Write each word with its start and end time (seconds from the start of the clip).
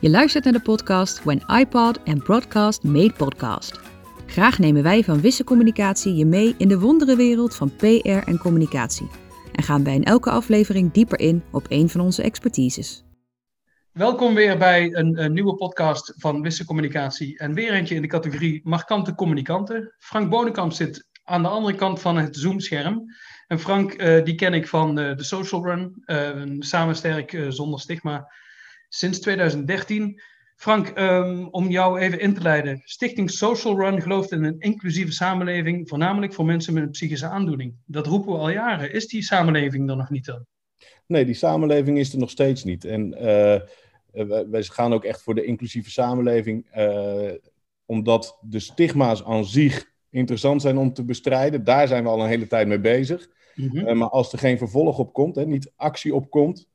Je 0.00 0.10
luistert 0.10 0.44
naar 0.44 0.52
de 0.52 0.60
podcast 0.60 1.24
When 1.24 1.42
iPod 1.46 2.04
and 2.04 2.22
Broadcast 2.22 2.82
Made 2.82 3.12
Podcast. 3.12 3.80
Graag 4.26 4.58
nemen 4.58 4.82
wij 4.82 5.02
van 5.02 5.20
Wisse 5.20 5.44
Communicatie 5.44 6.14
je 6.14 6.24
mee 6.24 6.54
in 6.58 6.68
de 6.68 6.78
wonderenwereld 6.78 7.56
van 7.56 7.76
PR 7.76 8.08
en 8.08 8.38
communicatie. 8.38 9.08
En 9.52 9.62
gaan 9.62 9.84
wij 9.84 9.94
in 9.94 10.04
elke 10.04 10.30
aflevering 10.30 10.92
dieper 10.92 11.20
in 11.20 11.42
op 11.52 11.66
een 11.68 11.88
van 11.88 12.00
onze 12.00 12.22
expertises. 12.22 13.04
Welkom 13.92 14.34
weer 14.34 14.58
bij 14.58 14.94
een, 14.94 15.22
een, 15.22 15.32
nieuwe 15.32 15.54
podcast 15.54 16.14
van 16.16 16.42
Wisse 16.42 16.64
Communicatie. 16.64 17.38
En 17.38 17.54
weer 17.54 17.72
eentje 17.72 17.94
in 17.94 18.02
de 18.02 18.08
categorie 18.08 18.60
Markante 18.64 19.14
Communicanten. 19.14 19.94
Frank 19.98 20.30
Bonenkamp 20.30 20.72
zit 20.72 21.08
aan 21.24 21.42
de 21.42 21.48
andere 21.48 21.76
kant 21.76 22.00
van 22.00 22.16
het 22.16 22.36
Zoom-scherm. 22.36 23.04
En 23.46 23.58
Frank, 23.58 24.02
uh, 24.02 24.24
die 24.24 24.34
ken 24.34 24.54
ik 24.54 24.68
van 24.68 24.98
uh, 24.98 25.16
de 25.16 25.24
Social 25.24 25.64
Run, 25.64 26.02
uh, 26.06 26.56
Samen 26.58 26.96
Sterk 26.96 27.44
Zonder 27.48 27.80
Stigma, 27.80 28.28
sinds 28.90 29.20
2013. 29.20 30.20
Frank, 30.56 30.98
um, 30.98 31.48
om 31.50 31.70
jou 31.70 31.98
even 31.98 32.20
in 32.20 32.34
te 32.34 32.42
leiden. 32.42 32.80
Stichting 32.84 33.30
Social 33.30 33.76
Run 33.76 34.02
gelooft 34.02 34.32
in 34.32 34.44
een 34.44 34.58
inclusieve 34.58 35.12
samenleving, 35.12 35.88
voornamelijk 35.88 36.34
voor 36.34 36.44
mensen 36.44 36.74
met 36.74 36.82
een 36.82 36.90
psychische 36.90 37.26
aandoening. 37.26 37.74
Dat 37.86 38.06
roepen 38.06 38.32
we 38.32 38.38
al 38.38 38.50
jaren. 38.50 38.92
Is 38.92 39.06
die 39.06 39.22
samenleving 39.22 39.90
er 39.90 39.96
nog 39.96 40.10
niet 40.10 40.24
dan? 40.24 40.46
Nee, 41.06 41.24
die 41.24 41.34
samenleving 41.34 41.98
is 41.98 42.12
er 42.12 42.18
nog 42.18 42.30
steeds 42.30 42.64
niet. 42.64 42.84
En 42.84 43.10
wij 44.50 44.62
gaan 44.62 44.92
ook 44.92 45.04
echt 45.04 45.22
voor 45.22 45.34
de 45.34 45.44
inclusieve 45.44 45.90
samenleving, 45.90 46.66
omdat 47.86 48.38
de 48.42 48.58
stigma's 48.58 49.24
aan 49.24 49.44
zich 49.44 49.90
interessant 50.10 50.62
zijn 50.62 50.78
om 50.78 50.92
te 50.92 51.04
bestrijden. 51.04 51.64
Daar 51.64 51.88
zijn 51.88 52.02
we 52.02 52.08
al 52.08 52.20
een 52.22 52.28
hele 52.28 52.46
tijd 52.46 52.68
mee 52.68 52.80
bezig. 52.80 53.28
Mm 53.54 53.68
-hmm. 53.68 53.88
uh, 53.88 53.92
maar 53.92 54.08
als 54.08 54.32
er 54.32 54.38
geen 54.38 54.58
vervolg 54.58 54.98
op 54.98 55.12
komt, 55.12 55.36
hè, 55.36 55.46
niet 55.46 55.72
actie 55.76 56.14
op 56.14 56.30
komt, 56.30 56.68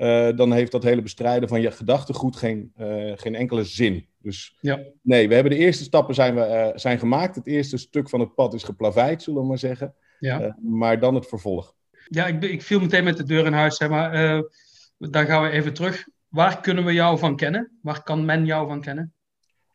uh, 0.00 0.36
dan 0.36 0.52
heeft 0.52 0.72
dat 0.72 0.82
hele 0.82 1.02
bestrijden 1.02 1.48
van 1.48 1.60
je 1.60 1.70
gedachtegoed 1.70 2.36
geen, 2.36 2.72
uh, 2.78 3.12
geen 3.14 3.34
enkele 3.34 3.64
zin. 3.64 4.06
Dus 4.18 4.56
ja. 4.60 4.80
nee, 5.02 5.28
we 5.28 5.34
hebben 5.34 5.52
de 5.52 5.58
eerste 5.58 5.84
stappen 5.84 6.14
zijn, 6.14 6.34
we, 6.34 6.72
zijn 6.74 6.98
gemaakt. 6.98 7.34
Het 7.34 7.46
eerste 7.46 7.76
stuk 7.76 8.08
van 8.08 8.20
het 8.20 8.34
pad 8.34 8.54
is 8.54 8.62
geplaveid, 8.62 9.22
zullen 9.22 9.40
we 9.40 9.46
maar 9.46 9.58
zeggen. 9.58 9.94
Ja. 10.18 10.56
maar 10.62 11.00
dan 11.00 11.14
het 11.14 11.26
vervolg. 11.26 11.74
Ja, 12.08 12.26
ik, 12.26 12.42
ik 12.42 12.62
viel 12.62 12.80
meteen 12.80 13.04
met 13.04 13.16
de 13.16 13.24
deur 13.24 13.46
in 13.46 13.52
huis, 13.52 13.76
zeg 13.76 13.88
maar 13.88 14.42
dan 15.08 15.26
gaan 15.26 15.42
we 15.42 15.50
even 15.50 15.72
terug. 15.72 16.08
Waar 16.28 16.60
kunnen 16.60 16.84
we 16.84 16.92
jou 16.92 17.18
van 17.18 17.36
kennen? 17.36 17.78
Waar 17.82 18.02
kan 18.02 18.24
men 18.24 18.46
jou 18.46 18.68
van 18.68 18.80
kennen? 18.80 19.12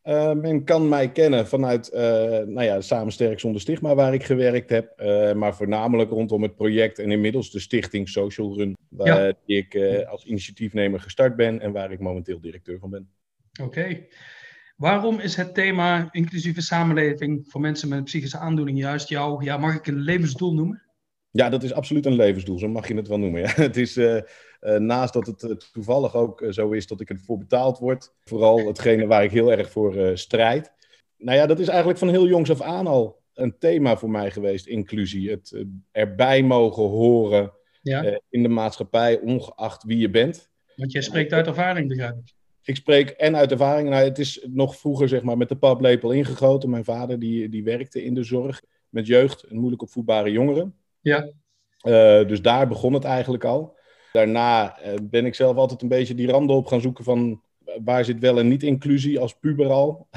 Uh, 0.08 0.32
men 0.32 0.64
kan 0.64 0.88
mij 0.88 1.12
kennen 1.12 1.46
vanuit 1.46 1.90
uh, 1.94 2.00
nou 2.30 2.62
ja, 2.62 2.80
Samen 2.80 3.12
Sterk 3.12 3.40
Zonder 3.40 3.60
Stigma, 3.60 3.94
waar 3.94 4.14
ik 4.14 4.24
gewerkt 4.24 4.70
heb. 4.70 5.00
Uh, 5.00 5.32
maar 5.32 5.54
voornamelijk 5.54 6.10
rondom 6.10 6.42
het 6.42 6.56
project 6.56 6.98
en 6.98 7.10
inmiddels 7.10 7.50
de 7.50 7.60
stichting 7.60 8.08
Social 8.08 8.56
Run, 8.56 8.76
waar 8.88 9.26
ja. 9.26 9.32
die 9.46 9.56
ik 9.56 10.04
als 10.06 10.24
initiatiefnemer 10.24 11.00
gestart 11.00 11.36
ben 11.36 11.60
en 11.60 11.72
waar 11.72 11.92
ik 11.92 12.00
momenteel 12.00 12.40
directeur 12.40 12.78
van 12.78 12.90
ben. 12.90 13.08
Oké. 13.60 13.78
Okay. 13.78 14.08
Waarom 14.76 15.18
is 15.18 15.36
het 15.36 15.54
thema 15.54 16.08
inclusieve 16.10 16.60
samenleving 16.60 17.44
voor 17.48 17.60
mensen 17.60 17.88
met 17.88 17.98
een 17.98 18.04
psychische 18.04 18.38
aandoening 18.38 18.78
juist 18.78 19.08
jouw, 19.08 19.42
ja, 19.42 19.56
mag 19.56 19.74
ik 19.74 19.86
een 19.86 20.00
levensdoel 20.00 20.54
noemen? 20.54 20.85
Ja, 21.36 21.48
dat 21.48 21.62
is 21.62 21.72
absoluut 21.72 22.06
een 22.06 22.16
levensdoel, 22.16 22.58
zo 22.58 22.68
mag 22.68 22.88
je 22.88 22.94
het 22.94 23.08
wel 23.08 23.18
noemen. 23.18 23.40
Ja. 23.40 23.52
Het 23.68 23.76
is, 23.76 23.96
uh, 23.96 24.14
uh, 24.60 24.76
naast 24.76 25.12
dat 25.12 25.26
het 25.26 25.42
uh, 25.42 25.50
toevallig 25.50 26.14
ook 26.14 26.44
zo 26.50 26.70
is 26.70 26.86
dat 26.86 27.00
ik 27.00 27.10
ervoor 27.10 27.38
betaald 27.38 27.78
word, 27.78 28.14
vooral 28.24 28.66
hetgene 28.66 29.06
waar 29.06 29.24
ik 29.24 29.30
heel 29.30 29.52
erg 29.52 29.70
voor 29.70 30.18
strijd. 30.18 30.72
Nou 31.18 31.38
ja, 31.38 31.46
dat 31.46 31.58
is 31.58 31.68
eigenlijk 31.68 31.98
van 31.98 32.08
heel 32.08 32.26
jongs 32.26 32.50
af 32.50 32.60
aan 32.60 32.86
al 32.86 33.22
een 33.34 33.58
thema 33.58 33.96
voor 33.96 34.10
mij 34.10 34.30
geweest, 34.30 34.66
inclusie. 34.66 35.30
Het 35.30 35.64
erbij 35.92 36.42
mogen 36.42 36.82
horen 36.82 37.52
ja. 37.82 38.20
in 38.30 38.42
de 38.42 38.48
maatschappij, 38.48 39.20
ongeacht 39.20 39.84
wie 39.84 39.98
je 39.98 40.10
bent. 40.10 40.50
Want 40.76 40.92
jij 40.92 41.02
spreekt 41.02 41.32
uit 41.32 41.46
ervaring, 41.46 41.88
begrijp 41.88 42.16
ik. 42.16 42.34
Ik 42.62 42.76
spreek 42.76 43.10
en 43.10 43.36
uit 43.36 43.50
ervaring. 43.50 43.88
Nou, 43.88 44.04
het 44.04 44.18
is 44.18 44.46
nog 44.50 44.76
vroeger 44.76 45.08
zeg 45.08 45.22
maar, 45.22 45.36
met 45.36 45.48
de 45.48 45.56
paplepel 45.56 46.10
ingegoten. 46.10 46.70
Mijn 46.70 46.84
vader 46.84 47.18
die, 47.18 47.48
die 47.48 47.64
werkte 47.64 48.04
in 48.04 48.14
de 48.14 48.22
zorg 48.22 48.62
met 48.88 49.06
jeugd 49.06 49.42
en 49.42 49.56
moeilijk 49.56 49.82
opvoedbare 49.82 50.30
jongeren. 50.30 50.74
Ja. 51.06 51.30
Uh, 51.82 52.28
dus 52.28 52.42
daar 52.42 52.68
begon 52.68 52.92
het 52.92 53.04
eigenlijk 53.04 53.44
al. 53.44 53.76
Daarna 54.12 54.78
uh, 54.80 54.94
ben 55.02 55.26
ik 55.26 55.34
zelf 55.34 55.56
altijd 55.56 55.82
een 55.82 55.88
beetje 55.88 56.14
die 56.14 56.30
randen 56.30 56.56
op 56.56 56.66
gaan 56.66 56.80
zoeken 56.80 57.04
van 57.04 57.42
waar 57.84 58.04
zit 58.04 58.18
wel 58.18 58.38
en 58.38 58.48
niet 58.48 58.62
inclusie 58.62 59.18
als 59.18 59.38
puber 59.38 59.66
al. 59.70 60.08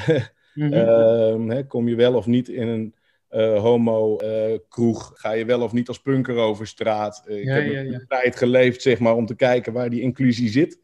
mm 0.53 0.71
-hmm. 0.71 0.73
uh, 0.73 1.55
hè, 1.55 1.67
kom 1.67 1.87
je 1.87 1.95
wel 1.95 2.15
of 2.15 2.25
niet 2.25 2.49
in 2.49 2.67
een 2.67 2.95
uh, 3.31 3.59
homo-kroeg? 3.59 5.11
Ga 5.15 5.31
je 5.31 5.45
wel 5.45 5.61
of 5.61 5.73
niet 5.73 5.87
als 5.87 6.01
punker 6.01 6.35
over 6.35 6.67
straat? 6.67 7.23
ik 7.25 7.43
ja, 7.43 7.53
heb 7.53 7.65
ja, 7.65 7.79
ja. 7.79 7.93
een 7.93 8.05
tijd 8.07 8.35
geleefd 8.35 8.81
zeg 8.81 8.99
maar, 8.99 9.15
om 9.15 9.25
te 9.25 9.35
kijken 9.35 9.73
waar 9.73 9.89
die 9.89 10.01
inclusie 10.01 10.49
zit. 10.49 10.79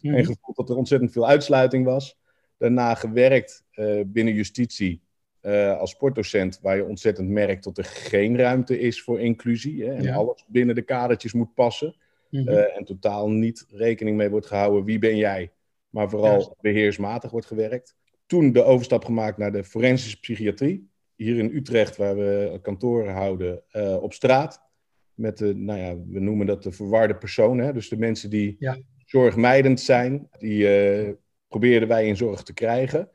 Mm 0.00 0.10
-hmm. 0.10 0.18
En 0.18 0.24
gevoeld 0.24 0.56
dat 0.56 0.70
er 0.70 0.76
ontzettend 0.76 1.12
veel 1.12 1.28
uitsluiting 1.28 1.84
was. 1.84 2.16
Daarna 2.58 2.94
gewerkt 2.94 3.64
binnen 4.06 4.34
justitie. 4.34 5.00
Uh, 5.42 5.78
als 5.78 5.90
sportdocent, 5.90 6.58
waar 6.62 6.76
je 6.76 6.84
ontzettend 6.84 7.28
merkt 7.28 7.64
dat 7.64 7.78
er 7.78 7.84
geen 7.84 8.36
ruimte 8.36 8.78
is 8.78 9.02
voor 9.02 9.20
inclusie. 9.20 9.84
Hè, 9.84 9.92
en 9.92 10.02
ja. 10.02 10.14
alles 10.14 10.44
binnen 10.48 10.74
de 10.74 10.82
kadertjes 10.82 11.32
moet 11.32 11.54
passen. 11.54 11.96
Mm 12.30 12.40
-hmm. 12.40 12.48
uh, 12.48 12.76
en 12.76 12.84
totaal 12.84 13.30
niet 13.30 13.66
rekening 13.70 14.16
mee 14.16 14.30
wordt 14.30 14.46
gehouden 14.46 14.84
wie 14.84 14.98
ben 14.98 15.16
jij. 15.16 15.52
Maar 15.90 16.10
vooral 16.10 16.40
ja. 16.40 16.54
beheersmatig 16.60 17.30
wordt 17.30 17.46
gewerkt. 17.46 17.96
Toen 18.26 18.52
de 18.52 18.62
overstap 18.62 19.04
gemaakt 19.04 19.38
naar 19.38 19.52
de 19.52 19.64
forensische 19.64 20.20
psychiatrie. 20.20 20.90
Hier 21.16 21.38
in 21.38 21.56
Utrecht, 21.56 21.96
waar 21.96 22.16
we 22.16 22.58
kantoren 22.62 23.12
houden 23.12 23.62
uh, 23.72 24.02
op 24.02 24.12
straat. 24.12 24.62
Met 25.14 25.38
de, 25.38 25.54
nou 25.54 25.78
ja, 25.78 25.96
we 26.06 26.20
noemen 26.20 26.46
dat 26.46 26.62
de 26.62 26.72
verwarde 26.72 27.16
personen. 27.16 27.66
Hè, 27.66 27.72
dus 27.72 27.88
de 27.88 27.98
mensen 27.98 28.30
die 28.30 28.56
ja. 28.58 28.78
zorgmijdend 29.04 29.80
zijn. 29.80 30.28
Die 30.38 30.66
probeerden 31.48 31.88
wij 31.88 32.06
in 32.06 32.16
zorg 32.16 32.42
te 32.42 32.54
krijgen. 32.54 33.10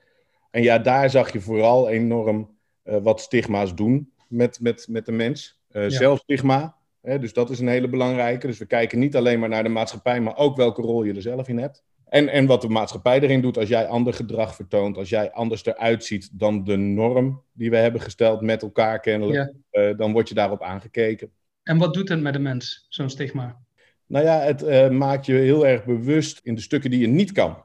En 0.53 0.63
ja, 0.63 0.79
daar 0.79 1.09
zag 1.09 1.31
je 1.31 1.41
vooral 1.41 1.89
enorm 1.89 2.57
uh, 2.83 2.97
wat 2.97 3.21
stigma's 3.21 3.75
doen 3.75 4.11
met, 4.27 4.59
met, 4.61 4.85
met 4.89 5.05
de 5.05 5.11
mens. 5.11 5.61
Uh, 5.71 5.83
ja. 5.83 5.89
Zelfstigma, 5.89 6.75
hè, 7.01 7.19
dus 7.19 7.33
dat 7.33 7.49
is 7.49 7.59
een 7.59 7.67
hele 7.67 7.89
belangrijke. 7.89 8.47
Dus 8.47 8.57
we 8.57 8.65
kijken 8.65 8.99
niet 8.99 9.15
alleen 9.15 9.39
maar 9.39 9.49
naar 9.49 9.63
de 9.63 9.69
maatschappij, 9.69 10.21
maar 10.21 10.37
ook 10.37 10.55
welke 10.55 10.81
rol 10.81 11.03
je 11.03 11.13
er 11.13 11.21
zelf 11.21 11.47
in 11.47 11.57
hebt. 11.57 11.83
En, 12.05 12.27
en 12.29 12.45
wat 12.45 12.61
de 12.61 12.69
maatschappij 12.69 13.19
erin 13.19 13.41
doet 13.41 13.57
als 13.57 13.67
jij 13.69 13.87
ander 13.87 14.13
gedrag 14.13 14.55
vertoont, 14.55 14.97
als 14.97 15.09
jij 15.09 15.31
anders 15.31 15.65
eruit 15.65 16.05
ziet 16.05 16.39
dan 16.39 16.63
de 16.63 16.75
norm 16.75 17.43
die 17.53 17.69
we 17.69 17.77
hebben 17.77 18.01
gesteld 18.01 18.41
met 18.41 18.61
elkaar 18.61 18.99
kennelijk, 18.99 19.53
ja. 19.71 19.89
uh, 19.89 19.97
dan 19.97 20.11
word 20.11 20.29
je 20.29 20.35
daarop 20.35 20.61
aangekeken. 20.61 21.31
En 21.63 21.77
wat 21.77 21.93
doet 21.93 22.09
het 22.09 22.21
met 22.21 22.33
de 22.33 22.39
mens, 22.39 22.85
zo'n 22.89 23.09
stigma? 23.09 23.61
Nou 24.05 24.25
ja, 24.25 24.39
het 24.39 24.91
maakt 24.91 25.25
je 25.25 25.33
heel 25.33 25.67
erg 25.67 25.85
bewust 25.85 26.39
in 26.43 26.55
de 26.55 26.61
stukken 26.61 26.89
die 26.89 26.99
je 26.99 27.07
niet 27.07 27.31
kan. 27.31 27.63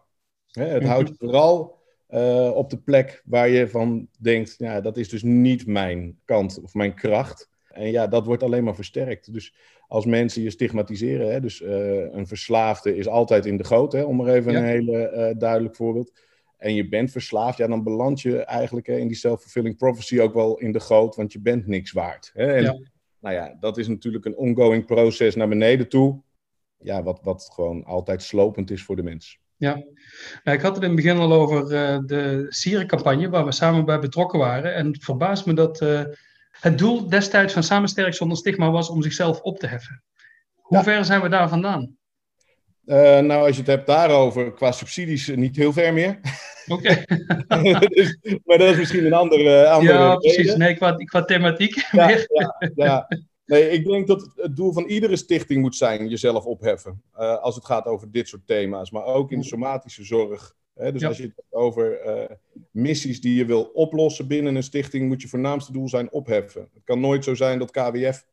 Hè, 0.51 0.63
het 0.63 0.73
mm-hmm. 0.73 0.89
houdt 0.89 1.09
je 1.09 1.15
vooral 1.19 1.78
uh, 2.11 2.51
op 2.55 2.71
de 2.71 2.79
plek 2.79 3.23
waar 3.25 3.49
je 3.49 3.69
van 3.69 4.09
denkt, 4.19 4.55
ja, 4.59 4.81
dat 4.81 4.97
is 4.97 5.09
dus 5.09 5.23
niet 5.23 5.67
mijn 5.67 6.19
kant 6.25 6.61
of 6.63 6.75
mijn 6.75 6.95
kracht. 6.95 7.49
En 7.69 7.91
ja, 7.91 8.07
dat 8.07 8.27
wordt 8.27 8.43
alleen 8.43 8.65
maar 8.65 8.75
versterkt. 8.75 9.33
Dus 9.33 9.55
als 9.87 10.07
mensen 10.07 10.43
je 10.43 10.51
stigmatiseren, 10.51 11.33
hè, 11.33 11.41
dus 11.41 11.61
uh, 11.61 12.13
een 12.13 12.27
verslaafde 12.27 12.97
is 12.97 13.09
altijd 13.09 13.47
in 13.47 13.57
de 13.57 13.65
goot, 13.65 13.93
hè, 13.93 14.03
om 14.03 14.17
maar 14.17 14.35
even 14.35 14.53
ja. 14.53 14.59
een 14.59 14.65
hele 14.65 15.13
uh, 15.15 15.39
duidelijk 15.39 15.77
voorbeeld. 15.77 16.13
En 16.57 16.75
je 16.75 16.89
bent 16.89 17.11
verslaafd, 17.11 17.59
ja, 17.59 17.67
dan 17.67 17.83
beland 17.83 18.21
je 18.21 18.39
eigenlijk 18.39 18.87
hè, 18.87 18.97
in 18.97 19.07
die 19.07 19.17
self-fulfilling 19.17 19.77
prophecy 19.77 20.21
ook 20.21 20.35
wel 20.35 20.59
in 20.59 20.73
de 20.73 20.81
goot, 20.81 21.17
want 21.17 21.33
je 21.33 21.41
bent 21.41 21.67
niks 21.67 21.93
waard. 21.93 22.31
Hè? 22.35 22.53
En 22.53 22.63
ja. 22.63 22.79
nou 23.21 23.35
ja, 23.35 23.57
dat 23.61 23.79
is 23.79 23.89
natuurlijk 23.89 24.25
een 24.25 24.37
ongoing 24.37 24.87
proces 24.87 25.35
naar 25.35 25.49
beneden 25.49 25.89
toe. 25.89 26.23
Ja, 26.79 27.03
wat, 27.03 27.21
wat 27.23 27.51
gewoon 27.55 27.85
altijd 27.85 28.23
slopend 28.23 28.71
is 28.71 28.83
voor 28.83 28.97
de 28.97 29.03
mens. 29.03 29.41
Ja, 29.59 29.83
nou, 30.45 30.57
ik 30.57 30.63
had 30.63 30.75
het 30.75 30.83
in 30.83 30.91
het 30.91 30.97
begin 30.97 31.19
al 31.19 31.33
over 31.33 31.63
uh, 31.63 31.99
de 32.07 32.47
Sierencampagne, 32.49 33.29
waar 33.29 33.45
we 33.45 33.53
samen 33.53 33.85
bij 33.85 33.99
betrokken 33.99 34.39
waren. 34.39 34.75
En 34.75 34.87
het 34.87 35.05
verbaast 35.05 35.47
me 35.47 35.53
dat 35.53 35.81
uh, 35.81 36.03
het 36.51 36.79
doel 36.79 37.09
destijds 37.09 37.53
van 37.53 37.63
Samen 37.63 37.89
Sterk 37.89 38.15
Zonder 38.15 38.37
Stigma 38.37 38.71
was 38.71 38.89
om 38.89 39.03
zichzelf 39.03 39.41
op 39.41 39.59
te 39.59 39.67
heffen. 39.67 40.03
Hoe 40.55 40.77
ja. 40.77 40.83
ver 40.83 41.05
zijn 41.05 41.21
we 41.21 41.29
daar 41.29 41.49
vandaan? 41.49 41.97
Uh, 42.87 43.19
nou, 43.19 43.47
als 43.47 43.51
je 43.51 43.63
het 43.63 43.71
hebt 43.71 43.87
daarover, 43.87 44.53
qua 44.53 44.73
subsidies 44.73 45.29
niet 45.29 45.57
heel 45.57 45.73
ver 45.73 45.93
meer. 45.93 46.21
Oké. 46.67 47.05
Okay. 47.49 47.89
dus, 47.89 48.19
maar 48.45 48.59
dat 48.59 48.71
is 48.71 48.77
misschien 48.77 49.07
een 49.07 49.13
andere. 49.13 49.69
andere 49.69 49.99
ja, 49.99 50.17
precies. 50.17 50.55
Nee, 50.55 50.75
qua, 50.75 50.95
qua 50.95 51.25
thematiek. 51.25 51.89
Ja, 51.91 52.09
ja, 52.39 52.57
ja. 52.75 53.09
Nee, 53.49 53.69
ik 53.71 53.85
denk 53.85 54.07
dat 54.07 54.33
het 54.35 54.57
doel 54.57 54.73
van 54.73 54.85
iedere 54.85 55.17
stichting 55.17 55.61
moet 55.61 55.77
zijn 55.77 56.09
jezelf 56.09 56.45
opheffen. 56.45 57.03
Uh, 57.19 57.39
als 57.39 57.55
het 57.55 57.65
gaat 57.65 57.87
over 57.87 58.11
dit 58.11 58.29
soort 58.29 58.47
thema's. 58.47 58.91
Maar 58.91 59.05
ook 59.05 59.33
in 59.33 59.39
de 59.39 59.47
somatische 59.47 60.05
zorg. 60.05 60.57
Hè? 60.75 60.93
Dus 60.93 61.01
ja. 61.01 61.09
als 61.09 61.17
je 61.17 61.23
het 61.23 61.33
hebt 61.37 61.55
over 61.55 62.07
uh, 62.07 62.37
missies 62.71 63.21
die 63.21 63.35
je 63.35 63.45
wil 63.45 63.63
oplossen 63.63 64.27
binnen 64.27 64.55
een 64.55 64.63
stichting, 64.63 65.09
moet 65.09 65.23
je 65.23 65.29
voornaamste 65.29 65.73
doel 65.73 65.89
zijn 65.89 66.13
opheffen. 66.13 66.69
Het 66.75 66.85
kan 66.85 67.01
nooit 67.01 67.25
zo 67.25 67.35
zijn 67.35 67.59
dat 67.59 67.71
KWF 67.71 68.27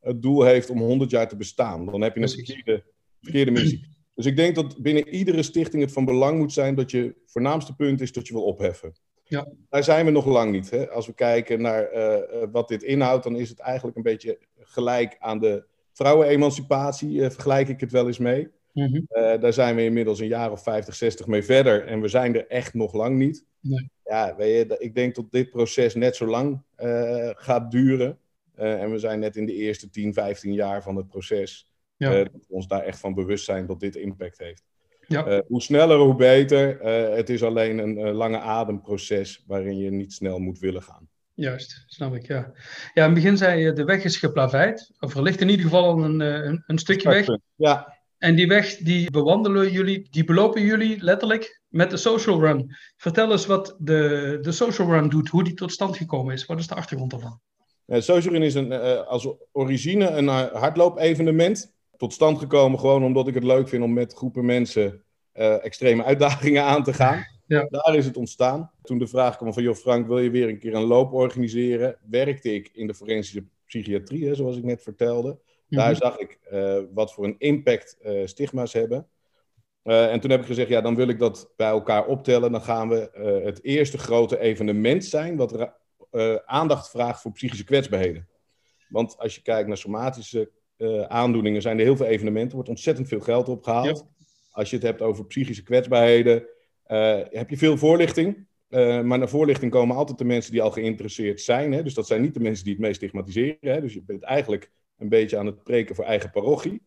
het 0.00 0.22
doel 0.22 0.42
heeft 0.42 0.70
om 0.70 0.78
100 0.78 1.10
jaar 1.10 1.28
te 1.28 1.36
bestaan. 1.36 1.86
Dan 1.86 2.00
heb 2.00 2.14
je 2.14 2.22
een 2.22 2.28
verkeerde, 2.28 2.84
verkeerde 3.20 3.50
missie. 3.50 3.86
Dus 4.14 4.26
ik 4.26 4.36
denk 4.36 4.54
dat 4.54 4.82
binnen 4.82 5.08
iedere 5.08 5.42
stichting 5.42 5.82
het 5.82 5.92
van 5.92 6.04
belang 6.04 6.38
moet 6.38 6.52
zijn 6.52 6.74
dat 6.74 6.90
je 6.90 7.14
voornaamste 7.26 7.74
punt 7.74 8.00
is 8.00 8.12
dat 8.12 8.26
je 8.26 8.32
wil 8.32 8.44
opheffen. 8.44 8.92
Ja. 9.32 9.46
Daar 9.68 9.84
zijn 9.84 10.04
we 10.04 10.10
nog 10.10 10.26
lang 10.26 10.52
niet. 10.52 10.70
Hè? 10.70 10.90
Als 10.90 11.06
we 11.06 11.12
kijken 11.12 11.60
naar 11.60 11.94
uh, 11.94 12.44
wat 12.52 12.68
dit 12.68 12.82
inhoudt, 12.82 13.24
dan 13.24 13.36
is 13.36 13.48
het 13.48 13.58
eigenlijk 13.58 13.96
een 13.96 14.02
beetje 14.02 14.38
gelijk 14.58 15.16
aan 15.18 15.38
de 15.38 15.64
vrouwenemancipatie, 15.92 17.10
uh, 17.10 17.30
vergelijk 17.30 17.68
ik 17.68 17.80
het 17.80 17.92
wel 17.92 18.06
eens 18.06 18.18
mee. 18.18 18.48
Mhm. 18.72 19.00
daar 19.40 19.52
zijn 19.52 19.76
we 19.76 19.84
inmiddels 19.84 20.20
een 20.20 20.26
jaar 20.26 20.50
of 20.50 20.62
50, 20.62 20.94
60 20.94 21.26
mee 21.26 21.42
verder. 21.42 21.86
En 21.86 22.00
we 22.00 22.08
zijn 22.08 22.34
er 22.34 22.46
echt 22.46 22.74
nog 22.74 22.92
lang 22.92 23.16
niet. 23.16 23.44
Nee. 23.60 23.90
Ja, 24.04 24.36
weet 24.36 24.68
je, 24.68 24.78
ik 24.78 24.94
denk 24.94 25.14
dat 25.14 25.30
dit 25.30 25.50
proces 25.50 25.94
net 25.94 26.16
zo 26.16 26.26
lang 26.26 26.62
gaat 27.36 27.70
duren. 27.70 28.18
en 28.54 28.90
we 28.90 28.98
zijn 28.98 29.20
net 29.20 29.36
in 29.36 29.46
de 29.46 29.54
eerste 29.54 29.90
10, 29.90 30.12
15 30.12 30.52
jaar 30.52 30.82
van 30.82 30.96
het 30.96 31.08
proces. 31.08 31.68
Ja. 31.96 32.10
dat 32.10 32.32
we 32.32 32.54
ons 32.54 32.66
daar 32.66 32.82
echt 32.82 32.98
van 32.98 33.14
bewust 33.14 33.44
zijn 33.44 33.66
dat 33.66 33.80
dit 33.80 33.96
impact 33.96 34.38
heeft. 34.38 34.64
Ja. 35.12 35.42
hoe 35.46 35.62
sneller, 35.62 35.98
hoe 35.98 36.14
beter. 36.14 36.80
het 37.16 37.30
is 37.30 37.42
alleen 37.42 37.78
een 37.78 38.12
lange 38.12 38.38
ademproces 38.38 39.44
waarin 39.46 39.78
je 39.78 39.90
niet 39.90 40.12
snel 40.12 40.38
moet 40.38 40.58
willen 40.58 40.82
gaan. 40.82 41.10
Juist, 41.34 41.84
snap 41.86 42.14
ik, 42.14 42.26
ja. 42.26 42.52
Ja, 42.94 43.04
in 43.06 43.10
het 43.10 43.14
begin 43.14 43.36
zei 43.36 43.60
je, 43.60 43.72
de 43.72 43.84
weg 43.84 44.04
is 44.04 44.16
geplaveid. 44.16 44.90
Of 45.00 45.14
er 45.14 45.22
ligt 45.22 45.40
in 45.40 45.48
ieder 45.48 45.64
geval 45.64 46.02
een, 46.02 46.20
eh, 46.20 46.44
een, 46.44 46.62
een 46.66 46.78
stukje 46.78 47.08
weg. 47.08 47.26
Ja. 47.56 48.00
En 48.18 48.34
die 48.34 48.46
weg, 48.46 48.76
die 48.76 49.10
bewandelen 49.10 49.70
jullie, 49.70 50.06
die 50.10 50.24
belopen 50.24 50.62
jullie 50.62 51.02
letterlijk 51.02 51.62
met 51.68 51.90
de 51.90 51.96
social 51.96 52.40
run. 52.40 52.76
Vertel 52.96 53.30
eens 53.30 53.46
wat 53.46 53.76
de, 53.78 54.38
de 54.40 54.52
social 54.52 54.88
run 54.88 55.08
doet, 55.08 55.28
hoe 55.28 55.44
die 55.44 55.54
tot 55.54 55.72
stand 55.72 55.96
gekomen 55.96 56.34
is. 56.34 56.46
Wat 56.46 56.58
is 56.58 56.66
de 56.66 56.74
achtergrond 56.74 57.10
daarvan? 57.10 57.40
Ja, 57.84 58.00
social 58.00 58.32
run 58.32 58.42
is 58.42 58.54
een, 58.54 58.72
als 59.06 59.34
origine 59.52 60.08
een 60.08 60.28
hardloop-evenement. 60.28 61.71
Tot 62.02 62.12
stand 62.12 62.38
gekomen 62.38 62.78
gewoon 62.78 63.04
omdat 63.04 63.28
ik 63.28 63.34
het 63.34 63.44
leuk 63.44 63.68
vind 63.68 63.82
om 63.82 63.92
met 63.92 64.14
groepen 64.14 64.44
mensen 64.44 65.02
uh, 65.34 65.64
extreme 65.64 66.04
uitdagingen 66.04 66.62
aan 66.62 66.84
te 66.84 66.92
gaan. 66.92 67.26
Ja. 67.46 67.66
Daar 67.70 67.94
is 67.96 68.04
het 68.04 68.16
ontstaan. 68.16 68.70
Toen 68.82 68.98
de 68.98 69.06
vraag 69.06 69.36
kwam 69.36 69.52
van, 69.52 69.62
joh 69.62 69.74
Frank, 69.74 70.06
wil 70.06 70.18
je 70.18 70.30
weer 70.30 70.48
een 70.48 70.58
keer 70.58 70.74
een 70.74 70.82
loop 70.82 71.12
organiseren? 71.12 71.98
Werkte 72.10 72.54
ik 72.54 72.70
in 72.72 72.86
de 72.86 72.94
forensische 72.94 73.44
psychiatrie, 73.66 74.26
hè, 74.26 74.34
zoals 74.34 74.56
ik 74.56 74.64
net 74.64 74.82
vertelde. 74.82 75.38
Daar 75.68 75.90
mhm. 75.90 76.00
zag 76.00 76.18
ik 76.18 76.38
uh, 76.52 76.78
wat 76.94 77.12
voor 77.12 77.24
een 77.24 77.38
impact 77.38 77.96
uh, 78.02 78.26
stigma's 78.26 78.72
hebben. 78.72 79.08
En 79.82 80.20
toen 80.20 80.30
heb 80.30 80.40
ik 80.40 80.46
gezegd, 80.46 80.68
ja, 80.68 80.80
dan 80.80 80.94
wil 80.94 81.08
ik 81.08 81.18
dat 81.18 81.52
bij 81.56 81.68
elkaar 81.68 82.06
optellen. 82.06 82.52
Dan 82.52 82.62
gaan 82.62 82.88
we 82.88 83.10
het 83.44 83.64
eerste 83.64 83.98
grote 83.98 84.38
evenement 84.38 85.04
zijn 85.04 85.36
wat 85.36 85.72
aandacht 86.44 86.90
vraagt 86.90 87.20
voor 87.20 87.32
psychische 87.32 87.64
kwetsbaarheden. 87.64 88.28
Want 88.88 89.18
als 89.18 89.34
je 89.34 89.42
kijkt 89.42 89.68
naar 89.68 89.76
somatische 89.76 90.50
aandoeningen, 91.08 91.62
zijn 91.62 91.78
er 91.78 91.84
heel 91.84 91.96
veel 91.96 92.06
evenementen. 92.06 92.48
Er 92.48 92.54
wordt 92.54 92.68
ontzettend 92.68 93.08
veel 93.08 93.20
geld 93.20 93.48
opgehaald. 93.48 94.06
Als 94.50 94.70
je 94.70 94.76
het 94.76 94.84
hebt 94.84 95.02
over 95.02 95.26
psychische 95.26 95.62
kwetsbaarheden, 95.62 96.46
uh, 96.88 97.20
heb 97.30 97.50
je 97.50 97.56
veel 97.56 97.76
voorlichting. 97.76 98.46
Uh, 98.68 99.02
maar 99.02 99.18
naar 99.18 99.28
voorlichting 99.28 99.70
komen 99.70 99.96
altijd 99.96 100.18
de 100.18 100.24
mensen 100.24 100.52
die 100.52 100.62
al 100.62 100.70
geïnteresseerd 100.70 101.40
zijn. 101.40 101.72
Hè? 101.72 101.82
Dus 101.82 101.94
dat 101.94 102.06
zijn 102.06 102.22
niet 102.22 102.34
de 102.34 102.40
mensen 102.40 102.64
die 102.64 102.72
het 102.72 102.82
meest 102.82 102.96
stigmatiseren. 102.96 103.58
Hè? 103.60 103.80
Dus 103.80 103.94
je 103.94 104.02
bent 104.02 104.22
eigenlijk 104.22 104.70
een 104.98 105.08
beetje 105.08 105.38
aan 105.38 105.46
het 105.46 105.62
preken 105.62 105.94
voor 105.94 106.04
eigen 106.04 106.30
parochie. 106.30 106.82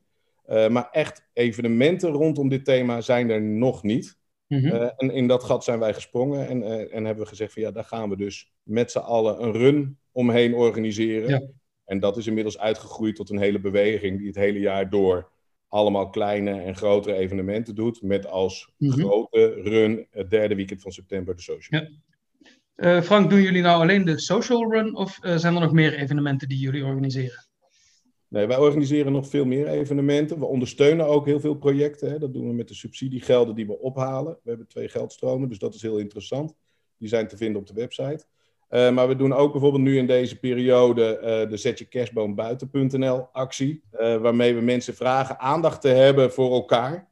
Maar 0.47 0.89
echt 0.91 1.27
evenementen 1.33 2.09
rondom 2.09 2.49
dit 2.49 2.65
thema 2.65 3.01
zijn 3.01 3.29
er 3.29 3.41
nog 3.41 3.83
niet. 3.83 4.17
Mm 4.47 4.73
en 4.97 5.11
in 5.11 5.27
dat 5.27 5.43
gat 5.43 5.63
zijn 5.63 5.79
wij 5.79 5.93
gesprongen 5.93 6.47
en, 6.47 6.91
en 6.91 7.05
hebben 7.05 7.23
we 7.23 7.29
gezegd 7.29 7.53
van 7.53 7.61
ja, 7.61 7.71
daar 7.71 7.83
gaan 7.83 8.09
we 8.09 8.17
dus 8.17 8.53
met 8.63 8.91
z'n 8.91 8.97
allen 8.97 9.43
een 9.43 9.51
run 9.51 9.97
omheen 10.11 10.53
organiseren. 10.53 11.29
Ja. 11.29 11.41
En 11.85 11.99
dat 11.99 12.17
is 12.17 12.27
inmiddels 12.27 12.59
uitgegroeid 12.59 13.15
tot 13.15 13.29
een 13.29 13.39
hele 13.39 13.59
beweging 13.59 14.17
die 14.17 14.27
het 14.27 14.35
hele 14.35 14.59
jaar 14.59 14.89
door 14.89 15.31
allemaal 15.67 16.09
kleine 16.09 16.61
en 16.61 16.75
grotere 16.75 17.15
evenementen 17.15 17.75
doet. 17.75 18.01
Met 18.01 18.27
als 18.27 18.71
mhm. 18.77 18.91
grote 18.91 19.61
run 19.63 20.07
het 20.09 20.29
derde 20.29 20.55
weekend 20.55 20.81
van 20.81 20.91
september 20.91 21.35
de 21.35 21.41
social. 21.41 21.81
Ja. 21.81 21.89
Uh, 22.75 23.01
Frank, 23.01 23.29
doen 23.29 23.41
jullie 23.41 23.61
nou 23.61 23.81
alleen 23.81 24.05
de 24.05 24.19
social 24.19 24.71
run 24.71 24.95
of 24.95 25.19
uh, 25.21 25.37
zijn 25.37 25.55
er 25.55 25.61
nog 25.61 25.71
meer 25.71 25.93
evenementen 25.93 26.47
die 26.47 26.59
jullie 26.59 26.85
organiseren? 26.85 27.47
Nee, 28.27 28.47
wij 28.47 28.57
organiseren 28.57 29.11
nog 29.11 29.27
veel 29.27 29.45
meer 29.45 29.67
evenementen. 29.67 30.39
We 30.39 30.45
ondersteunen 30.45 31.05
ook 31.05 31.25
heel 31.25 31.39
veel 31.39 31.55
projecten. 31.55 32.09
Hè. 32.09 32.19
Dat 32.19 32.33
doen 32.33 32.47
we 32.47 32.53
met 32.53 32.67
de 32.67 32.73
subsidiegelden 32.73 33.55
die 33.55 33.65
we 33.65 33.79
ophalen. 33.79 34.37
We 34.43 34.49
hebben 34.49 34.67
twee 34.67 34.89
geldstromen, 34.89 35.49
dus 35.49 35.59
dat 35.59 35.75
is 35.75 35.81
heel 35.81 35.97
interessant. 35.97 36.55
Die 36.97 37.09
zijn 37.09 37.27
te 37.27 37.37
vinden 37.37 37.61
op 37.61 37.67
de 37.67 37.73
website. 37.73 38.25
Uh, 38.69 38.91
maar 38.91 39.07
we 39.07 39.15
doen 39.15 39.33
ook 39.33 39.51
bijvoorbeeld 39.51 39.83
nu 39.83 39.97
in 39.97 40.07
deze 40.07 40.39
periode 40.39 41.17
uh, 41.17 41.49
de 41.49 41.57
Zet 41.57 41.79
je 41.79 41.85
kerstboom 41.85 42.35
buiten.nl 42.35 43.27
actie. 43.31 43.83
Uh, 43.93 44.17
waarmee 44.17 44.55
we 44.55 44.61
mensen 44.61 44.95
vragen 44.95 45.39
aandacht 45.39 45.81
te 45.81 45.87
hebben 45.87 46.31
voor 46.31 46.51
elkaar. 46.53 47.07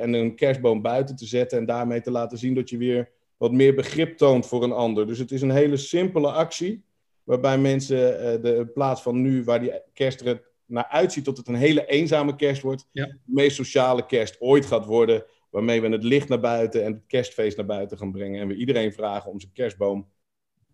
en 0.00 0.12
een 0.12 0.34
kerstboom 0.34 0.82
buiten 0.82 1.16
te 1.16 1.26
zetten 1.26 1.58
en 1.58 1.66
daarmee 1.66 2.00
te 2.00 2.10
laten 2.10 2.38
zien 2.38 2.54
dat 2.54 2.70
je 2.70 2.76
weer 2.76 3.10
wat 3.36 3.52
meer 3.52 3.74
begrip 3.74 4.16
toont 4.16 4.46
voor 4.46 4.62
een 4.62 4.72
ander. 4.72 5.06
Dus 5.06 5.18
het 5.18 5.30
is 5.30 5.42
een 5.42 5.50
hele 5.50 5.76
simpele 5.76 6.30
actie. 6.30 6.84
Waarbij 7.24 7.58
mensen 7.58 7.96
de 8.42 8.56
in 8.56 8.72
plaats 8.72 9.02
van 9.02 9.22
nu 9.22 9.44
waar 9.44 9.60
die 9.60 9.72
kerst 9.92 10.20
er 10.20 10.42
naar 10.66 10.86
uitziet 10.88 11.24
tot 11.24 11.36
het 11.36 11.48
een 11.48 11.54
hele 11.54 11.86
eenzame 11.86 12.36
kerst 12.36 12.62
wordt. 12.62 12.88
De 12.92 13.18
meest 13.24 13.56
sociale 13.56 14.06
kerst 14.06 14.40
ooit 14.40 14.66
gaat 14.66 14.84
worden. 14.84 15.24
Waarmee 15.50 15.80
we 15.80 15.88
het 15.88 16.04
licht 16.04 16.28
naar 16.28 16.40
buiten 16.40 16.84
en 16.84 16.92
het 16.92 17.02
kerstfeest 17.06 17.56
naar 17.56 17.66
buiten 17.66 17.98
gaan 17.98 18.12
brengen. 18.12 18.40
En 18.40 18.48
we 18.48 18.54
iedereen 18.54 18.92
vragen 18.92 19.30
om 19.30 19.40
zijn 19.40 19.52
kerstboom 19.52 20.08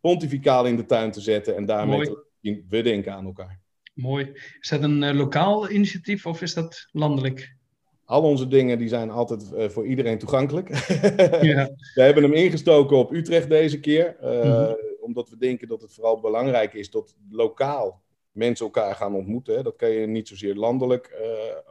pontificaal 0.05 0.67
in 0.67 0.77
de 0.77 0.87
tuin 0.87 1.11
te 1.11 1.21
zetten 1.21 1.56
en 1.56 1.65
daarmee 1.65 2.05
te 2.05 2.25
zien, 2.41 2.67
we 2.69 2.83
denken 2.83 3.12
aan 3.12 3.25
elkaar. 3.25 3.61
Mooi. 3.95 4.33
Is 4.61 4.69
dat 4.69 4.83
een 4.83 5.03
uh, 5.03 5.12
lokaal 5.12 5.71
initiatief 5.71 6.27
of 6.27 6.43
is 6.43 6.55
dat 6.55 6.89
landelijk? 6.93 7.56
Al 8.05 8.23
onze 8.23 8.49
dingen 8.49 8.79
die 8.79 8.89
zijn 8.89 9.11
altijd 9.11 9.51
uh, 9.53 9.69
voor 9.69 9.87
iedereen 9.87 10.19
toegankelijk. 10.19 10.69
ja. 11.53 11.71
We 11.95 12.03
hebben 12.03 12.23
hem 12.23 12.33
ingestoken 12.33 12.97
op 12.97 13.12
Utrecht 13.12 13.49
deze 13.49 13.81
keer, 13.81 14.17
uh, 14.23 14.45
mm-hmm. 14.45 14.77
omdat 15.01 15.31
we 15.31 15.37
denken 15.37 15.69
dat 15.69 15.83
het 15.83 15.95
vooral 15.95 16.21
belangrijk 16.21 16.75
is 16.75 16.91
dat 16.91 17.17
lokaal 17.31 18.03
mensen 18.33 18.65
elkaar 18.65 18.95
gaan 18.95 19.15
ontmoeten. 19.15 19.55
Hè. 19.55 19.62
Dat 19.62 19.77
kan 19.77 19.91
je 19.91 20.06
niet 20.06 20.29
zozeer 20.29 20.55
landelijk 20.55 21.15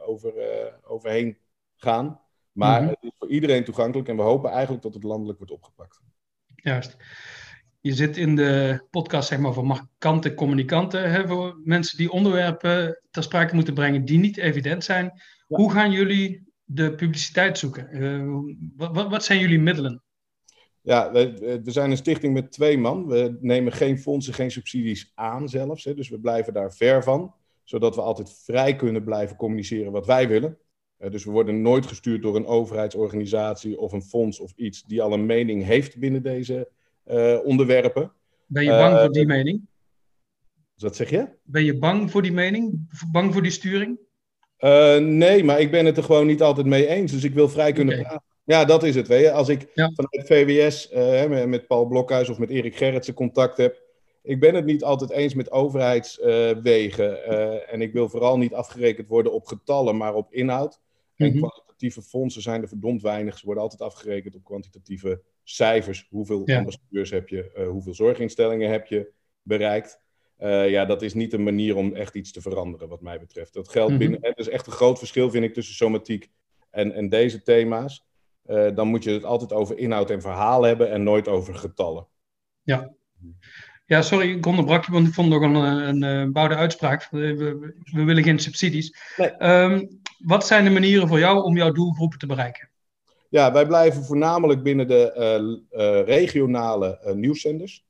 over, 0.06 0.32
overheen 0.84 1.36
gaan. 1.76 2.20
Maar 2.52 2.80
mm-hmm. 2.80 2.94
het 3.00 3.12
is 3.12 3.18
voor 3.18 3.28
iedereen 3.28 3.64
toegankelijk 3.64 4.08
en 4.08 4.16
we 4.16 4.22
hopen 4.22 4.50
eigenlijk 4.50 4.82
dat 4.82 4.94
het 4.94 5.02
landelijk 5.02 5.38
wordt 5.38 5.52
opgepakt. 5.52 6.00
Juist 6.54 6.96
je 7.84 7.94
zit 7.94 8.16
in 8.16 8.36
de 8.36 8.84
podcast 8.90 9.28
zeg 9.28 9.38
maar, 9.38 9.52
voor 9.52 9.66
markante 9.66 10.34
communicanten, 10.34 11.10
hè, 11.10 11.26
voor 11.26 11.60
mensen 11.64 11.96
die 11.96 12.10
onderwerpen 12.10 13.00
ter 13.10 13.22
sprake 13.22 13.54
moeten 13.54 13.74
brengen 13.74 14.04
die 14.04 14.18
niet 14.18 14.36
evident 14.36 14.84
zijn. 14.84 15.12
Hoe 15.46 15.72
gaan 15.72 15.90
jullie 15.90 16.52
de 16.64 16.94
publiciteit 16.94 17.58
zoeken? 17.58 17.96
Uh, 17.96 18.54
wat, 18.76 19.08
wat, 19.08 19.24
zijn 19.24 19.38
jullie 19.38 19.58
middelen? 19.58 20.02
Ja, 20.80 21.12
we, 21.12 21.60
we, 21.64 21.70
zijn 21.70 21.90
een 21.90 21.96
stichting 21.96 22.34
met 22.34 22.52
twee 22.52 22.78
man. 22.78 23.06
We 23.06 23.38
nemen 23.40 23.72
geen 23.72 23.98
fondsen, 23.98 24.34
geen 24.34 24.50
subsidies 24.50 25.12
aan 25.14 25.48
zelfs. 25.48 25.84
Hè, 25.84 25.94
dus 25.94 26.08
we 26.08 26.20
blijven 26.20 26.52
daar 26.52 26.72
ver 26.72 27.02
van, 27.02 27.34
zodat 27.64 27.94
we 27.94 28.00
altijd 28.00 28.42
vrij 28.44 28.76
kunnen 28.76 29.04
blijven 29.04 29.36
communiceren 29.36 29.92
wat 29.92 30.06
wij 30.06 30.28
willen. 30.28 30.58
Uh, 30.98 31.10
dus 31.10 31.24
we 31.24 31.30
worden 31.30 31.62
nooit 31.62 31.86
gestuurd 31.86 32.22
door 32.22 32.36
een 32.36 32.46
overheidsorganisatie 32.46 33.78
of 33.78 33.92
een 33.92 34.02
fonds 34.02 34.40
of 34.40 34.52
iets 34.56 34.82
die 34.82 35.02
al 35.02 35.12
een 35.12 35.26
mening 35.26 35.64
heeft 35.64 35.98
binnen 35.98 36.22
deze 36.22 36.58
eh, 36.58 36.82
onderwerpen. 37.44 38.12
Ben 38.46 38.64
je 38.64 38.70
bang 38.70 38.98
voor 38.98 39.12
die 39.12 39.22
eh, 39.22 39.28
mening? 39.28 39.60
Wat 40.76 40.96
zeg 40.96 41.10
je? 41.10 41.28
Ben 41.42 41.64
je 41.64 41.78
bang 41.78 42.10
voor 42.10 42.22
die 42.22 42.32
mening? 42.32 42.88
Bang 43.12 43.32
voor 43.32 43.42
die 43.42 43.50
sturing? 43.50 43.98
Uh, 44.58 44.96
nee, 44.96 45.44
maar 45.44 45.60
ik 45.60 45.70
ben 45.70 45.86
het 45.86 45.96
er 45.96 46.02
gewoon 46.02 46.26
niet 46.26 46.42
altijd 46.42 46.66
mee 46.66 46.86
eens. 46.86 47.12
Dus 47.12 47.24
ik 47.24 47.34
wil 47.34 47.48
vrij 47.48 47.72
kunnen 47.72 48.00
praten. 48.00 48.22
Ja, 48.44 48.64
dat 48.64 48.82
is 48.82 48.94
het. 48.94 49.08
Weet 49.08 49.22
je. 49.22 49.30
Als 49.30 49.48
ik 49.48 49.68
vanuit 49.74 50.26
VWS 50.26 50.92
uh, 50.92 51.44
met 51.44 51.66
Paul 51.66 51.86
Blokhuis 51.86 52.28
of 52.28 52.38
met 52.38 52.50
Erik 52.50 52.76
Gerritsen 52.76 53.14
contact 53.14 53.56
heb. 53.56 53.82
Ik 54.22 54.40
ben 54.40 54.54
het 54.54 54.64
niet 54.64 54.84
altijd 54.84 55.10
eens 55.10 55.34
met 55.34 55.50
overheidswegen. 55.50 57.26
en 57.68 57.80
ik 57.80 57.92
wil 57.92 58.08
vooral 58.08 58.38
niet 58.38 58.54
afgerekend 58.54 59.08
worden 59.08 59.32
op 59.32 59.46
getallen, 59.46 59.96
maar 59.96 60.14
op 60.14 60.32
inhoud. 60.32 60.80
En 61.16 61.28
mhm. 61.28 61.38
kwantitatieve 61.38 62.02
fondsen 62.02 62.42
zijn 62.42 62.62
er 62.62 62.68
verdomd 62.68 63.02
weinig. 63.02 63.38
Ze 63.38 63.44
worden 63.46 63.62
altijd 63.62 63.82
afgerekend 63.82 64.34
op 64.34 64.44
kwantitatieve 64.44 65.22
cijfers. 65.44 66.06
Hoeveel 66.10 66.42
ja. 66.44 66.58
ambassadeurs 66.58 67.10
heb 67.10 67.28
je? 67.28 67.52
Uh, 67.58 67.68
hoeveel 67.68 67.94
zorginstellingen 67.94 68.70
heb 68.70 68.86
je 68.86 69.12
bereikt? 69.42 70.02
Uh, 70.38 70.70
ja, 70.70 70.84
dat 70.84 71.02
is 71.02 71.14
niet 71.14 71.32
een 71.32 71.42
manier 71.42 71.76
om 71.76 71.94
echt 71.94 72.14
iets 72.14 72.32
te 72.32 72.40
veranderen, 72.40 72.88
wat 72.88 73.00
mij 73.00 73.20
betreft. 73.20 73.54
Dat 73.54 73.68
geldt 73.68 73.92
mm 73.92 73.98
-hmm. 73.98 74.10
binnen. 74.10 74.28
Het 74.28 74.38
is 74.38 74.48
echt 74.48 74.66
een 74.66 74.72
groot 74.72 74.98
verschil, 74.98 75.30
vind 75.30 75.44
ik, 75.44 75.54
tussen 75.54 75.74
somatiek 75.74 76.30
en, 76.70 76.92
en 76.92 77.08
deze 77.08 77.42
thema's. 77.42 78.04
Uh, 78.46 78.74
dan 78.74 78.88
moet 78.88 79.04
je 79.04 79.10
het 79.10 79.24
altijd 79.24 79.52
over 79.52 79.78
inhoud 79.78 80.10
en 80.10 80.20
verhaal 80.20 80.62
hebben 80.62 80.90
en 80.90 81.02
nooit 81.02 81.28
over 81.28 81.54
getallen. 81.54 82.06
Ja. 82.62 82.94
Ja, 83.86 84.02
sorry, 84.02 84.30
ik 84.30 84.46
onderbrak 84.46 84.84
je, 84.84 84.92
want 84.92 85.06
ik 85.06 85.14
vond 85.14 85.28
nog 85.28 85.42
een, 85.42 85.54
een, 85.54 86.02
een 86.02 86.32
bouwde 86.32 86.54
uitspraak. 86.54 87.08
We, 87.10 87.34
we, 87.34 87.74
we, 87.84 88.04
willen 88.04 88.22
geen 88.22 88.38
subsidies. 88.38 88.96
Nee. 89.16 89.62
Um, 89.62 90.00
wat 90.18 90.46
zijn 90.46 90.64
de 90.64 90.70
manieren 90.70 91.08
voor 91.08 91.18
jou 91.18 91.42
om 91.42 91.56
jouw 91.56 91.72
doelgroepen 91.72 92.18
te 92.18 92.26
bereiken? 92.26 92.68
Ja, 93.34 93.52
wij 93.52 93.66
blijven 93.66 94.04
voornamelijk 94.04 94.62
binnen 94.62 94.88
de 94.88 95.12
uh, 95.72 95.80
uh, 95.80 96.04
regionale 96.04 97.00
uh, 97.06 97.12
nieuwszenders. 97.12 97.84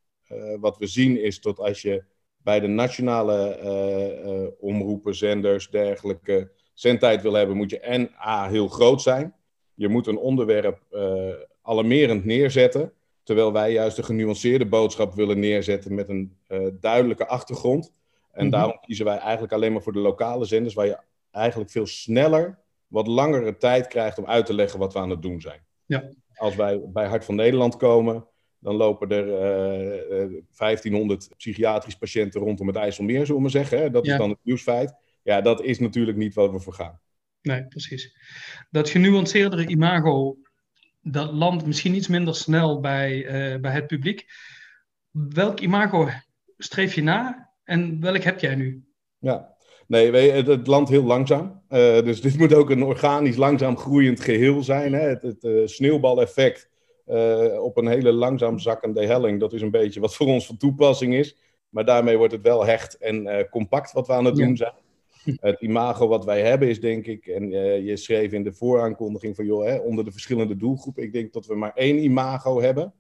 wat 0.61 0.79
we 0.79 0.87
zien 0.87 1.21
is 1.21 1.41
dat 1.41 1.59
als 1.59 1.83
je 1.83 2.05
bij 2.37 2.61
de 2.61 2.67
nationale 2.67 4.55
omroepen, 4.61 5.15
zenders, 5.15 5.71
dergelijke 5.71 6.51
zendtijd 6.73 7.23
wil 7.23 7.33
hebben, 7.33 7.57
moet 7.57 7.71
je 7.71 7.81
en 7.81 8.11
A 8.27 8.49
heel 8.49 8.69
groot 8.69 9.03
zijn. 9.03 9.35
Je 9.75 9.89
moet 9.89 10.07
een 10.07 10.19
onderwerp 10.19 10.79
alarmerend 11.63 12.25
neerzetten. 12.25 12.93
Terwijl 13.23 13.53
wij 13.53 13.73
juist 13.73 13.99
een 13.99 14.05
genuanceerde 14.05 14.67
boodschap 14.67 15.15
willen 15.15 15.39
neerzetten 15.39 15.95
met 15.95 16.09
een 16.09 16.37
duidelijke 16.81 17.27
achtergrond. 17.27 17.93
En 18.33 18.47
mhm. 18.47 18.57
daarom 18.57 18.79
kiezen 18.81 19.05
wij 19.05 19.19
eigenlijk 19.19 19.53
alleen 19.53 19.73
maar 19.73 19.83
voor 19.83 19.93
de 19.93 19.99
lokale 19.99 20.45
zenders, 20.45 20.75
waar 20.75 20.87
je 20.87 20.99
eigenlijk 21.31 21.71
veel 21.71 21.87
sneller 21.87 22.64
wat 22.87 23.07
langere 23.07 23.57
tijd 23.57 23.87
krijgt 23.87 24.19
om 24.19 24.27
uit 24.27 24.47
te 24.47 24.55
leggen 24.55 24.79
wat 24.79 24.93
we 24.93 24.99
aan 24.99 25.11
het 25.11 25.23
doen 25.23 25.41
zijn. 25.41 25.61
Ja. 25.87 26.11
Als 26.35 26.55
wij 26.55 26.81
bij 26.87 27.07
Hart 27.07 27.25
van 27.25 27.35
Nederland 27.35 27.77
komen, 27.77 28.27
dan 28.59 28.75
lopen 28.75 29.09
er 29.09 29.27
uh, 29.27 30.43
1500 30.57 31.29
psychiatrische 31.37 31.99
patiënten 31.99 32.41
rondom 32.41 32.67
het 32.67 32.77
IJsselmeer, 32.77 33.21
zullen 33.21 33.35
we 33.35 33.41
maar 33.41 33.51
zeggen. 33.51 33.79
Hè? 33.79 33.91
Dat 33.91 34.07
is 34.07 34.17
dan 34.17 34.31
het 34.31 34.39
nieuwsfeit. 34.43 34.95
Ja, 35.23 35.41
dat 35.41 35.63
is 35.63 35.79
natuurlijk 35.79 36.17
niet 36.17 36.35
waar 36.35 36.53
we 36.53 36.61
voor 36.61 36.73
gaan. 36.73 37.01
Nee, 37.43 37.67
precies. 37.67 38.17
Dat 38.71 38.91
genuanceerdere 38.91 39.67
imago, 39.67 40.37
dat 41.01 41.33
landt 41.33 41.67
misschien 41.67 41.95
iets 41.95 42.09
minder 42.09 42.35
snel 42.35 42.81
bij, 42.81 43.15
uh, 43.17 43.61
bij 43.61 43.73
het 43.73 43.87
publiek. 43.87 44.27
Welk 45.11 45.61
imago 45.61 46.09
streef 46.57 46.95
je 46.95 47.03
na 47.03 47.51
en 47.65 48.01
welk 48.01 48.23
heb 48.23 48.41
jij 48.41 48.55
nu? 48.55 48.85
Ja, 49.19 49.54
Nee, 49.95 50.31
het, 50.31 50.47
het 50.47 50.67
landt 50.67 50.91
heel 50.91 51.05
langzaam. 51.05 51.63
Uh, 51.71 51.79
dus 52.03 52.21
dit 52.27 52.39
moet 52.39 52.55
ook 52.55 52.71
een 52.71 52.83
organisch, 52.83 53.37
langzaam 53.37 53.77
groeiend 53.77 54.21
geheel 54.21 54.63
zijn. 54.63 54.93
Hè? 54.93 55.09
Het, 55.09 55.23
het 55.23 55.45
uh, 55.45 55.67
sneeuwbaleffect 55.67 56.69
uh, 57.07 57.63
op 57.63 57.77
een 57.77 57.87
hele 57.87 58.13
langzaam 58.13 58.59
zakkende 58.59 59.07
helling, 59.07 59.41
dat 59.41 59.53
is 59.53 59.63
een 59.63 59.71
beetje 59.71 60.01
wat 60.01 60.15
voor 60.15 60.27
ons 60.27 60.47
van 60.47 60.57
toepassing 60.57 61.15
is. 61.15 61.37
Maar 61.69 61.85
daarmee 61.85 62.17
wordt 62.17 62.33
het 62.33 62.43
wel 62.43 62.65
hecht 62.67 62.99
en 62.99 63.49
compact 63.51 63.93
wat 63.93 64.07
we 64.07 64.13
aan 64.13 64.25
het 64.25 64.37
doen 64.37 64.57
zijn. 64.57 64.73
Het 65.41 65.61
imago 65.61 66.09
wat 66.09 66.25
wij 66.25 66.43
hebben 66.43 66.69
is 66.69 66.81
denk 66.81 67.07
ik, 67.07 67.27
en 67.27 67.51
je 67.85 67.97
schreef 67.97 68.33
in 68.33 68.43
de 68.43 68.53
vooraankondiging 68.53 69.37
van 69.37 69.45
joh, 69.45 69.65
hè, 69.65 69.77
onder 69.77 70.05
de 70.05 70.13
verschillende 70.13 70.57
doelgroepen, 70.57 71.03
ik 71.03 71.13
denk 71.13 71.33
dat 71.33 71.47
we 71.47 71.55
maar 71.55 71.73
één 71.75 71.99
imago 71.99 72.61
hebben, 72.61 72.95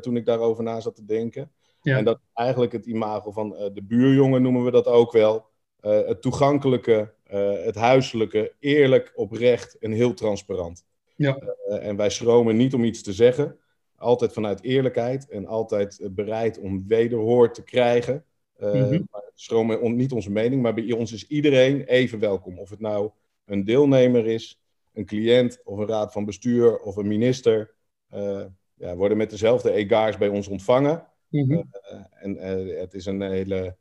toen 0.00 0.16
ik 0.16 0.26
daarover 0.26 0.64
na 0.64 0.80
zat 0.80 0.94
te 0.94 1.04
denken. 1.04 1.50
Ja. 1.82 1.96
En 1.96 2.04
dat 2.04 2.20
eigenlijk 2.34 2.72
het 2.72 2.86
imago 2.86 3.30
van 3.30 3.48
de 3.48 3.82
buurjongen 3.82 4.42
noemen 4.42 4.64
we 4.64 4.70
dat 4.70 4.86
ook 4.86 5.12
wel. 5.12 5.50
Uh, 5.82 6.06
het 6.06 6.22
toegankelijke, 6.22 7.12
uh, 7.32 7.64
het 7.64 7.74
huiselijke, 7.74 8.52
eerlijk, 8.58 9.12
oprecht 9.14 9.78
en 9.78 9.92
heel 9.92 10.14
transparant. 10.14 10.84
Ja. 11.16 11.38
Uh, 11.68 11.86
en 11.86 11.96
wij 11.96 12.10
schromen 12.10 12.56
niet 12.56 12.74
om 12.74 12.84
iets 12.84 13.02
te 13.02 13.12
zeggen, 13.12 13.58
altijd 13.96 14.32
vanuit 14.32 14.62
eerlijkheid 14.62 15.28
en 15.28 15.46
altijd 15.46 16.08
bereid 16.10 16.58
om 16.58 16.84
wederhoor 16.88 17.52
te 17.52 17.62
krijgen. 17.62 18.24
Mm-hmm. 18.58 19.08
schromen 19.34 19.80
om, 19.80 19.96
niet 19.96 20.12
onze 20.12 20.30
mening, 20.30 20.62
maar 20.62 20.74
bij 20.74 20.92
ons 20.92 21.12
is 21.12 21.26
iedereen 21.26 21.84
even 21.84 22.18
welkom. 22.18 22.58
Of 22.58 22.70
het 22.70 22.80
nou 22.80 23.10
een 23.44 23.64
deelnemer 23.64 24.26
is, 24.26 24.60
een 24.92 25.06
cliënt 25.06 25.60
of 25.64 25.78
een 25.78 25.86
raad 25.86 26.12
van 26.12 26.24
bestuur 26.24 26.78
of 26.78 26.96
een 26.96 27.08
minister. 27.08 27.74
ja, 28.74 28.96
worden 28.96 29.16
met 29.16 29.30
dezelfde 29.30 29.72
egaars 29.72 30.16
bij 30.18 30.28
ons 30.28 30.48
ontvangen. 30.48 31.06
Mm-hmm. 31.28 31.70
en 32.10 32.36
het 32.78 32.94
is 32.94 33.06
een 33.06 33.20
hele 33.20 33.76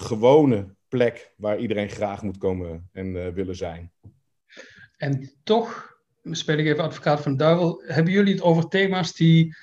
gewone 0.00 0.74
plek 0.88 1.32
waar 1.36 1.58
iedereen 1.58 1.88
graag 1.88 2.22
moet 2.22 2.38
komen 2.38 2.88
en 2.92 3.06
uh, 3.06 3.28
willen 3.28 3.56
zijn. 3.56 3.92
En 4.96 5.32
toch, 5.42 5.96
speel 6.22 6.58
ik 6.58 6.66
even 6.66 6.84
advocaat 6.84 7.20
van 7.20 7.32
de 7.32 7.38
duivel, 7.38 7.82
hebben 7.86 8.12
jullie 8.12 8.34
het 8.34 8.42
over 8.42 8.68
thema's 8.68 9.14
die 9.14 9.56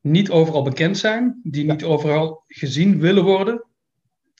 niet 0.00 0.30
overal 0.30 0.62
bekend 0.62 0.98
zijn, 0.98 1.40
die 1.42 1.64
niet 1.70 1.84
overal 1.84 2.44
gezien 2.46 3.00
willen 3.00 3.24
worden? 3.24 3.64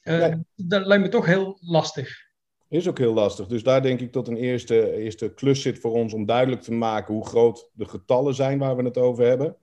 Uh, 0.04 0.18
ja. 0.18 0.42
Dat 0.56 0.86
lijkt 0.86 1.02
me 1.02 1.08
toch 1.08 1.26
heel 1.26 1.58
lastig. 1.60 2.30
Is 2.68 2.88
ook 2.88 2.98
heel 2.98 3.14
lastig. 3.14 3.46
Dus 3.46 3.62
daar 3.62 3.82
denk 3.82 4.00
ik 4.00 4.12
dat 4.12 4.28
een 4.28 4.36
eerste, 4.36 4.96
eerste 4.96 5.34
klus 5.34 5.62
zit 5.62 5.78
voor 5.78 5.92
ons 5.92 6.12
om 6.12 6.26
duidelijk 6.26 6.62
te 6.62 6.72
maken 6.72 7.14
hoe 7.14 7.26
groot 7.26 7.70
de 7.72 7.84
getallen 7.84 8.34
zijn 8.34 8.58
waar 8.58 8.76
we 8.76 8.82
het 8.82 8.98
over 8.98 9.26
hebben. 9.26 9.56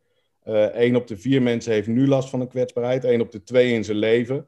Eén 0.44 0.92
uh, 0.92 0.96
op 0.96 1.08
de 1.08 1.18
vier 1.18 1.42
mensen 1.42 1.74
heeft 1.74 1.88
nu 1.88 2.08
last 2.08 2.30
van 2.30 2.42
een 2.42 2.48
kwetsbaarheid, 2.48 3.04
één 3.04 3.22
op 3.22 3.32
de 3.32 3.44
twee 3.44 3.74
in 3.74 3.84
zijn 3.84 3.98
leven. 3.98 4.48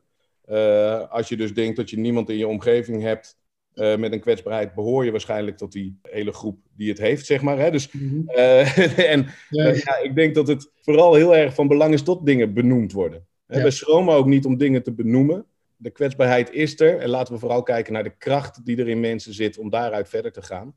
Uh, 0.51 1.10
als 1.10 1.29
je 1.29 1.38
dus 1.38 1.53
denkt 1.53 1.75
dat 1.75 1.89
je 1.89 2.00
niemand 2.00 2.29
in 2.29 2.38
je 2.38 2.48
omgeving 2.48 3.01
hebt 3.01 3.38
uh, 3.75 3.98
met 3.98 4.12
een 4.12 4.20
kwetsbaarheid, 4.20 4.74
behoor 4.74 5.05
je 5.05 5.12
waarschijnlijk 5.12 5.58
tot 5.58 5.72
die 5.72 6.00
hele 6.01 6.31
groep 6.31 6.60
die 6.75 6.89
het 6.89 6.98
heeft, 6.98 7.25
zeg 7.25 7.41
maar. 7.41 7.58
Hè? 7.58 7.72
Dus, 7.72 7.91
mm-hmm. 7.91 8.29
uh, 8.36 8.77
en 9.13 9.27
ja, 9.50 9.98
ik 10.03 10.15
denk 10.15 10.36
dat 10.36 10.48
het 10.48 10.72
vooral 10.81 11.13
heel 11.13 11.36
erg 11.36 11.53
van 11.53 11.67
belang 11.67 11.93
is 11.93 12.03
dat 12.03 12.25
dingen 12.25 12.53
benoemd 12.53 12.91
worden. 12.91 13.25
Ja. 13.48 13.63
We 13.63 13.72
schromen 13.72 14.15
ook 14.15 14.25
niet 14.25 14.46
om 14.46 14.58
dingen 14.58 14.84
te 14.84 14.93
benoemen. 14.93 15.46
De 15.75 15.89
kwetsbaarheid 15.89 16.51
is 16.51 16.79
er 16.79 16.98
en 16.98 17.10
laten 17.10 17.34
we 17.34 17.39
vooral 17.39 17.63
kijken 17.63 17.93
naar 17.93 18.03
de 18.03 18.17
kracht 18.17 18.65
die 18.65 18.77
er 18.77 18.89
in 18.89 19.00
mensen 19.00 19.34
zit 19.34 19.58
om 19.58 19.70
daaruit 19.70 20.10
verder 20.10 20.31
te 20.31 20.41
gaan. 20.41 20.75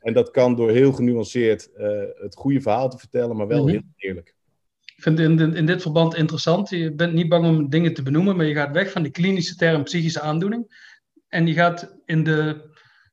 En 0.00 0.12
dat 0.12 0.30
kan 0.30 0.56
door 0.56 0.70
heel 0.70 0.92
genuanceerd 0.92 1.70
het 2.18 2.34
goede 2.34 2.60
verhaal 2.60 2.88
te 2.88 2.98
vertellen, 2.98 3.36
maar 3.36 3.46
wel 3.46 3.62
mm-hmm. 3.62 3.92
heel 3.96 4.08
eerlijk. 4.08 4.33
Ik 5.04 5.16
vind 5.16 5.30
het 5.30 5.40
in, 5.40 5.54
in, 5.54 5.66
dit 5.66 5.82
verband 5.82 6.14
interessant. 6.14 6.70
Je 6.70 6.92
bent 6.92 7.12
niet 7.12 7.28
bang 7.28 7.46
om 7.46 7.68
dingen 7.68 7.94
te 7.94 8.02
benoemen, 8.02 8.36
maar 8.36 8.46
je 8.46 8.54
gaat 8.54 8.72
weg 8.72 8.90
van 8.90 9.02
de 9.02 9.10
klinische 9.10 9.56
term 9.56 9.82
psychische 9.82 10.20
aandoening. 10.20 10.92
En 11.28 11.46
je 11.46 11.52
gaat 11.52 11.96
in 12.04 12.24
de, 12.24 12.70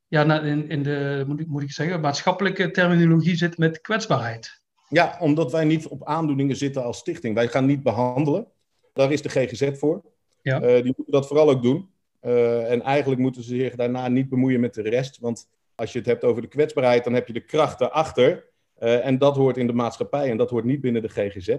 ja, 0.07 0.41
in, 0.41 0.69
in 0.69 0.83
de 0.83 1.23
moet 1.27 1.39
ik, 1.39 1.47
moet 1.47 1.61
ik 1.61 1.71
zeggen, 1.71 2.01
maatschappelijke 2.01 2.71
terminologie 2.71 3.35
zitten 3.35 3.59
met 3.59 3.81
kwetsbaarheid. 3.81 4.61
Ja, 4.89 5.17
omdat 5.19 5.51
wij 5.51 5.65
niet 5.65 5.87
op 5.87 6.05
aandoeningen 6.05 6.55
zitten 6.55 6.83
als 6.83 6.97
stichting. 6.97 7.35
Wij 7.35 7.47
gaan 7.47 7.65
niet 7.65 7.83
behandelen. 7.83 8.47
Daar 8.93 9.11
is 9.11 9.21
de 9.21 9.29
GGZ 9.29 9.69
voor. 9.77 10.01
Ja. 10.41 10.61
Uh, 10.61 10.73
die 10.73 10.93
moeten 10.95 11.11
dat 11.13 11.27
vooral 11.27 11.49
ook 11.49 11.63
doen. 11.63 11.89
Uh, 12.21 12.71
en 12.71 12.81
eigenlijk 12.81 13.21
moeten 13.21 13.43
ze 13.43 13.55
zich 13.55 13.75
daarna 13.75 14.07
niet 14.07 14.29
bemoeien 14.29 14.59
met 14.59 14.73
de 14.73 14.81
rest. 14.81 15.17
Want 15.19 15.49
als 15.75 15.91
je 15.91 15.97
het 15.97 16.07
hebt 16.07 16.23
over 16.23 16.41
de 16.41 16.47
kwetsbaarheid, 16.47 17.03
dan 17.03 17.13
heb 17.13 17.27
je 17.27 17.33
de 17.33 17.45
kracht 17.45 17.81
erachter. 17.81 18.49
Uh, 18.79 19.05
en 19.05 19.17
dat 19.17 19.35
hoort 19.35 19.57
in 19.57 19.67
de 19.67 19.73
maatschappij 19.73 20.29
en 20.29 20.37
dat 20.37 20.49
hoort 20.49 20.65
niet 20.65 20.81
binnen 20.81 21.01
de 21.01 21.09
GGZ. 21.09 21.55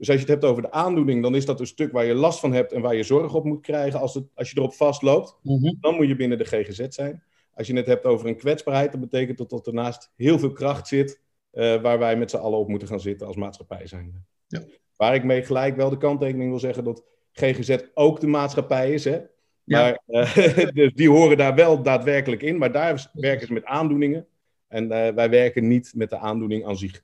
Dus 0.00 0.08
als 0.08 0.20
je 0.20 0.24
het 0.24 0.40
hebt 0.40 0.44
over 0.44 0.62
de 0.62 0.70
aandoening, 0.70 1.22
dan 1.22 1.34
is 1.34 1.44
dat 1.44 1.60
een 1.60 1.66
stuk 1.66 1.92
waar 1.92 2.04
je 2.04 2.14
last 2.14 2.40
van 2.40 2.52
hebt 2.52 2.72
en 2.72 2.80
waar 2.80 2.94
je 2.94 3.02
zorg 3.02 3.34
op 3.34 3.44
moet 3.44 3.60
krijgen 3.60 4.00
als, 4.00 4.14
het, 4.14 4.24
als 4.34 4.50
je 4.50 4.56
erop 4.56 4.74
vastloopt. 4.74 5.38
Mm-hmm. 5.42 5.76
Dan 5.80 5.94
moet 5.94 6.08
je 6.08 6.16
binnen 6.16 6.38
de 6.38 6.44
GGZ 6.44 6.86
zijn. 6.88 7.22
Als 7.54 7.66
je 7.66 7.76
het 7.76 7.86
hebt 7.86 8.04
over 8.04 8.26
een 8.26 8.36
kwetsbaarheid, 8.36 8.92
dan 8.92 9.00
betekent 9.00 9.38
dat 9.38 9.50
dat 9.50 9.66
ernaast 9.66 10.12
heel 10.16 10.38
veel 10.38 10.52
kracht 10.52 10.88
zit, 10.88 11.20
uh, 11.52 11.82
waar 11.82 11.98
wij 11.98 12.16
met 12.16 12.30
z'n 12.30 12.36
allen 12.36 12.58
op 12.58 12.68
moeten 12.68 12.88
gaan 12.88 13.00
zitten 13.00 13.26
als 13.26 13.36
maatschappij 13.36 13.86
zijn. 13.86 14.24
Ja. 14.46 14.62
Waar 14.96 15.14
ik 15.14 15.24
mee 15.24 15.42
gelijk 15.42 15.76
wel 15.76 15.90
de 15.90 15.96
kanttekening 15.96 16.50
wil 16.50 16.58
zeggen 16.58 16.84
dat 16.84 17.04
GGZ 17.32 17.76
ook 17.94 18.20
de 18.20 18.26
maatschappij 18.26 18.92
is. 18.92 19.04
Hè? 19.04 19.20
Maar, 19.64 20.00
ja. 20.06 20.36
uh, 20.36 20.68
dus 20.80 20.94
die 20.94 21.10
horen 21.10 21.36
daar 21.36 21.54
wel 21.54 21.82
daadwerkelijk 21.82 22.42
in, 22.42 22.58
maar 22.58 22.72
daar 22.72 23.10
werken 23.12 23.46
ze 23.46 23.52
met 23.52 23.64
aandoeningen. 23.64 24.26
En 24.68 24.84
uh, 24.84 25.08
wij 25.08 25.30
werken 25.30 25.68
niet 25.68 25.92
met 25.94 26.10
de 26.10 26.18
aandoening 26.18 26.66
aan 26.66 26.76
zich. 26.76 27.02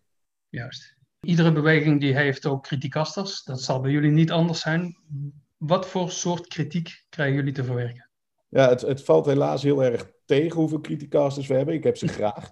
Juist. 0.49 0.96
Iedere 1.26 1.52
beweging 1.52 2.00
die 2.00 2.16
heeft 2.16 2.47
ook 2.47 2.62
kritiekasters. 2.62 3.45
Dat 3.45 3.61
zal 3.61 3.80
bij 3.80 3.90
jullie 3.90 4.11
niet 4.11 4.30
anders 4.30 4.61
zijn. 4.61 4.97
Wat 5.56 5.87
voor 5.87 6.11
soort 6.11 6.47
kritiek 6.47 7.04
krijgen 7.09 7.37
jullie 7.37 7.52
te 7.52 7.64
verwerken? 7.64 8.11
Ja, 8.49 8.68
het, 8.68 8.80
het 8.80 9.04
valt 9.04 9.26
helaas 9.26 9.62
heel 9.62 9.85
erg 9.85 10.11
tegen 10.25 10.61
hoeveel 10.61 10.80
criticasters 10.80 11.47
we 11.47 11.54
hebben. 11.54 11.75
Ik 11.75 11.85
heb 11.85 11.97
ze 11.97 12.09
graag. 12.09 12.50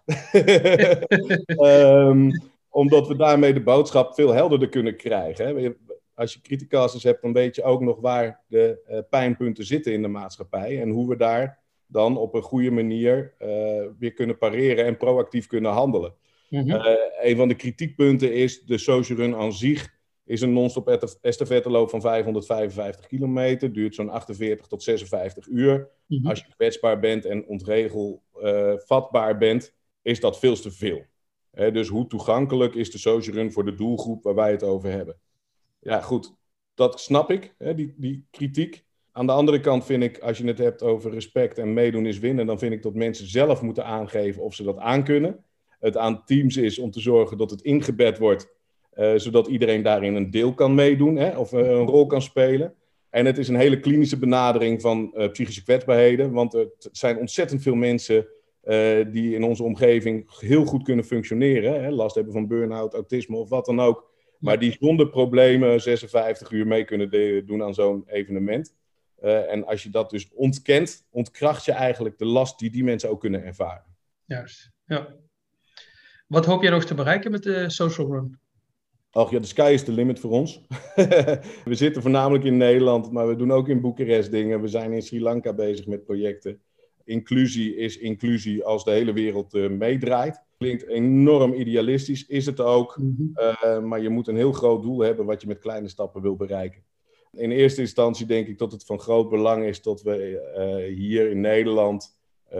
um, 2.08 2.30
omdat 2.68 3.08
we 3.08 3.16
daarmee 3.16 3.52
de 3.52 3.62
boodschap 3.62 4.14
veel 4.14 4.32
helderder 4.32 4.68
kunnen 4.68 4.96
krijgen. 4.96 5.46
Hè. 5.46 5.72
Als 6.14 6.32
je 6.32 6.40
criticasters 6.40 7.02
hebt, 7.02 7.22
dan 7.22 7.32
weet 7.32 7.54
je 7.56 7.62
ook 7.62 7.80
nog 7.80 8.00
waar 8.00 8.42
de 8.46 8.82
uh, 8.90 8.98
pijnpunten 9.10 9.64
zitten 9.64 9.92
in 9.92 10.02
de 10.02 10.08
maatschappij. 10.08 10.80
En 10.80 10.90
hoe 10.90 11.08
we 11.08 11.16
daar 11.16 11.58
dan 11.86 12.16
op 12.16 12.34
een 12.34 12.42
goede 12.42 12.70
manier 12.70 13.34
uh, 13.38 13.48
weer 13.98 14.12
kunnen 14.12 14.38
pareren 14.38 14.84
en 14.84 14.96
proactief 14.96 15.46
kunnen 15.46 15.72
handelen. 15.72 16.14
Mm-hmm. 16.62 16.86
Uh, 16.86 16.94
een 17.20 17.36
van 17.36 17.48
de 17.48 17.54
kritiekpunten 17.54 18.34
is 18.34 18.62
de 18.62 18.78
social 18.78 19.18
run 19.18 19.34
aan 19.34 19.52
zich 19.52 19.92
is 20.24 20.40
een 20.40 20.52
non-stop 20.52 20.88
estafetteloop 21.20 21.90
van 21.90 22.00
555 22.00 23.06
kilometer, 23.06 23.72
duurt 23.72 23.94
zo'n 23.94 24.08
48 24.08 24.66
tot 24.66 24.82
56 24.82 25.46
uur. 25.46 25.88
Mm-hmm. 26.06 26.28
Als 26.28 26.38
je 26.38 26.54
kwetsbaar 26.54 27.00
bent 27.00 27.24
en 27.24 27.46
ontregelvatbaar 27.46 29.32
uh, 29.32 29.38
bent, 29.38 29.74
is 30.02 30.20
dat 30.20 30.38
veel 30.38 30.54
te 30.54 30.70
veel. 30.70 31.04
Hè, 31.50 31.70
dus 31.70 31.88
hoe 31.88 32.06
toegankelijk 32.06 32.74
is 32.74 32.90
de 32.90 32.98
social 32.98 33.36
run 33.36 33.52
voor 33.52 33.64
de 33.64 33.74
doelgroep 33.74 34.22
waar 34.22 34.34
wij 34.34 34.50
het 34.50 34.62
over 34.62 34.90
hebben? 34.90 35.16
Ja, 35.80 36.00
goed, 36.00 36.34
dat 36.74 37.00
snap 37.00 37.30
ik, 37.30 37.54
hè, 37.58 37.74
die, 37.74 37.94
die 37.96 38.26
kritiek. 38.30 38.84
Aan 39.12 39.26
de 39.26 39.32
andere 39.32 39.60
kant 39.60 39.84
vind 39.84 40.02
ik, 40.02 40.18
als 40.18 40.38
je 40.38 40.46
het 40.46 40.58
hebt 40.58 40.82
over 40.82 41.10
respect 41.10 41.58
en 41.58 41.72
meedoen 41.72 42.06
is 42.06 42.18
winnen, 42.18 42.46
dan 42.46 42.58
vind 42.58 42.72
ik 42.72 42.82
dat 42.82 42.94
mensen 42.94 43.26
zelf 43.26 43.62
moeten 43.62 43.84
aangeven 43.84 44.42
of 44.42 44.54
ze 44.54 44.62
dat 44.62 44.78
aankunnen. 44.78 45.44
Het 45.84 45.96
aan 45.96 46.24
teams 46.24 46.56
is 46.56 46.78
om 46.78 46.90
te 46.90 47.00
zorgen 47.00 47.38
dat 47.38 47.50
het 47.50 47.62
ingebed 47.62 48.18
wordt, 48.18 48.48
uh, 48.94 49.12
zodat 49.16 49.46
iedereen 49.46 49.82
daarin 49.82 50.14
een 50.14 50.30
deel 50.30 50.54
kan 50.54 50.74
meedoen 50.74 51.16
hè, 51.16 51.38
of 51.38 51.52
uh, 51.52 51.60
een 51.60 51.86
rol 51.86 52.06
kan 52.06 52.22
spelen. 52.22 52.74
En 53.10 53.26
het 53.26 53.38
is 53.38 53.48
een 53.48 53.56
hele 53.56 53.80
klinische 53.80 54.18
benadering 54.18 54.80
van 54.80 55.12
uh, 55.14 55.30
psychische 55.30 55.62
kwetsbaarheden, 55.62 56.32
want 56.32 56.54
er 56.54 56.70
zijn 56.92 57.18
ontzettend 57.18 57.62
veel 57.62 57.74
mensen 57.74 58.26
die 59.12 59.34
in 59.34 59.44
onze 59.44 59.62
omgeving 59.62 60.40
heel 60.40 60.64
goed 60.64 60.82
kunnen 60.82 61.04
functioneren, 61.04 61.82
hè, 61.82 61.90
last 61.90 62.14
hebben 62.14 62.32
van 62.32 62.46
burn-out, 62.46 62.94
autisme 62.94 63.36
of 63.36 63.48
wat 63.48 63.66
dan 63.66 63.80
ook, 63.80 64.10
maar 64.38 64.58
die 64.58 64.76
zonder 64.80 65.08
problemen 65.08 65.80
56 65.80 66.50
uur 66.50 66.66
mee 66.66 66.84
kunnen 66.84 67.10
doen 67.46 67.62
aan 67.62 67.74
zo'n 67.74 68.04
evenement. 68.06 68.74
En 69.20 69.66
als 69.66 69.82
je 69.82 69.90
dat 69.90 70.10
dus 70.10 70.30
ontkent, 70.34 71.06
ontkracht 71.10 71.64
je 71.64 71.72
eigenlijk 71.72 72.18
de 72.18 72.24
last 72.24 72.58
die 72.58 72.70
die 72.70 72.84
mensen 72.84 73.10
ook 73.10 73.20
kunnen 73.20 73.44
ervaren. 73.44 73.96
Juist, 74.24 74.70
ja. 74.86 75.08
Wat 76.26 76.46
hoop 76.46 76.62
jij 76.62 76.70
nog 76.70 76.84
te 76.84 76.94
bereiken 76.94 77.30
met 77.30 77.42
de 77.42 77.70
Social 77.70 78.06
Run? 78.06 78.38
Ach 79.10 79.30
ja, 79.30 79.38
de 79.38 79.46
sky 79.46 79.70
is 79.72 79.84
the 79.84 79.92
limit 79.92 80.20
voor 80.20 80.30
ons. 80.30 80.60
we 81.64 81.74
zitten 81.74 82.02
voornamelijk 82.02 82.44
in 82.44 82.56
Nederland, 82.56 83.12
maar 83.12 83.28
we 83.28 83.36
doen 83.36 83.52
ook 83.52 83.68
in 83.68 83.80
Boekarest 83.80 84.30
dingen. 84.30 84.60
We 84.60 84.68
zijn 84.68 84.92
in 84.92 85.02
Sri 85.02 85.20
Lanka 85.20 85.52
bezig 85.52 85.86
met 85.86 86.04
projecten. 86.04 86.60
inclusie 87.04 87.76
is 87.76 87.98
inclusie 87.98 88.64
als 88.64 88.84
de 88.84 88.90
hele 88.90 89.12
wereld 89.12 89.52
meedraait. 89.70 90.42
Klinkt 90.58 90.88
enorm 90.88 91.52
idealistisch, 91.52 92.26
is 92.26 92.46
het 92.46 92.60
ook. 92.60 92.98
Mhm. 92.98 93.86
maar 93.88 94.02
je 94.02 94.08
moet 94.08 94.28
een 94.28 94.36
heel 94.36 94.52
groot 94.52 94.82
doel 94.82 95.00
hebben 95.00 95.26
wat 95.26 95.40
je 95.40 95.46
met 95.46 95.58
kleine 95.58 95.88
stappen 95.88 96.22
wil 96.22 96.36
bereiken. 96.36 96.82
In 97.32 97.50
eerste 97.50 97.80
instantie 97.80 98.26
denk 98.26 98.46
ik 98.46 98.58
dat 98.58 98.72
het 98.72 98.84
van 98.84 99.00
groot 99.00 99.30
belang 99.30 99.64
is 99.64 99.82
dat 99.82 100.02
we 100.02 100.92
hier 100.96 101.30
in 101.30 101.40
Nederland 101.40 102.16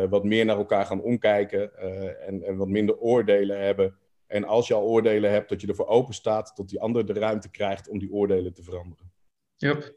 wat 0.09 0.25
meer 0.25 0.45
naar 0.45 0.57
elkaar 0.57 0.87
gaan 0.87 1.03
omkijken 1.03 1.79
en, 2.27 2.43
en 2.43 2.57
wat 2.57 2.69
minder 2.69 2.99
oordelen 2.99 3.65
hebben 3.65 3.95
en 4.27 4.45
als 4.45 4.69
je 4.69 4.75
al 4.75 4.83
oordelen 4.83 5.31
hebt, 5.31 5.49
dat 5.49 5.61
je 5.61 5.67
ervoor 5.67 5.87
open 5.87 6.15
staat, 6.15 6.53
dat 6.57 6.69
die 6.69 6.81
ander 6.81 7.07
de 7.07 7.13
ruimte 7.13 7.51
krijgt 7.51 7.89
om 7.89 7.99
die 7.99 8.13
oordelen 8.13 8.53
te 8.53 8.63
veranderen. 8.63 9.13
Yep. 9.57 9.95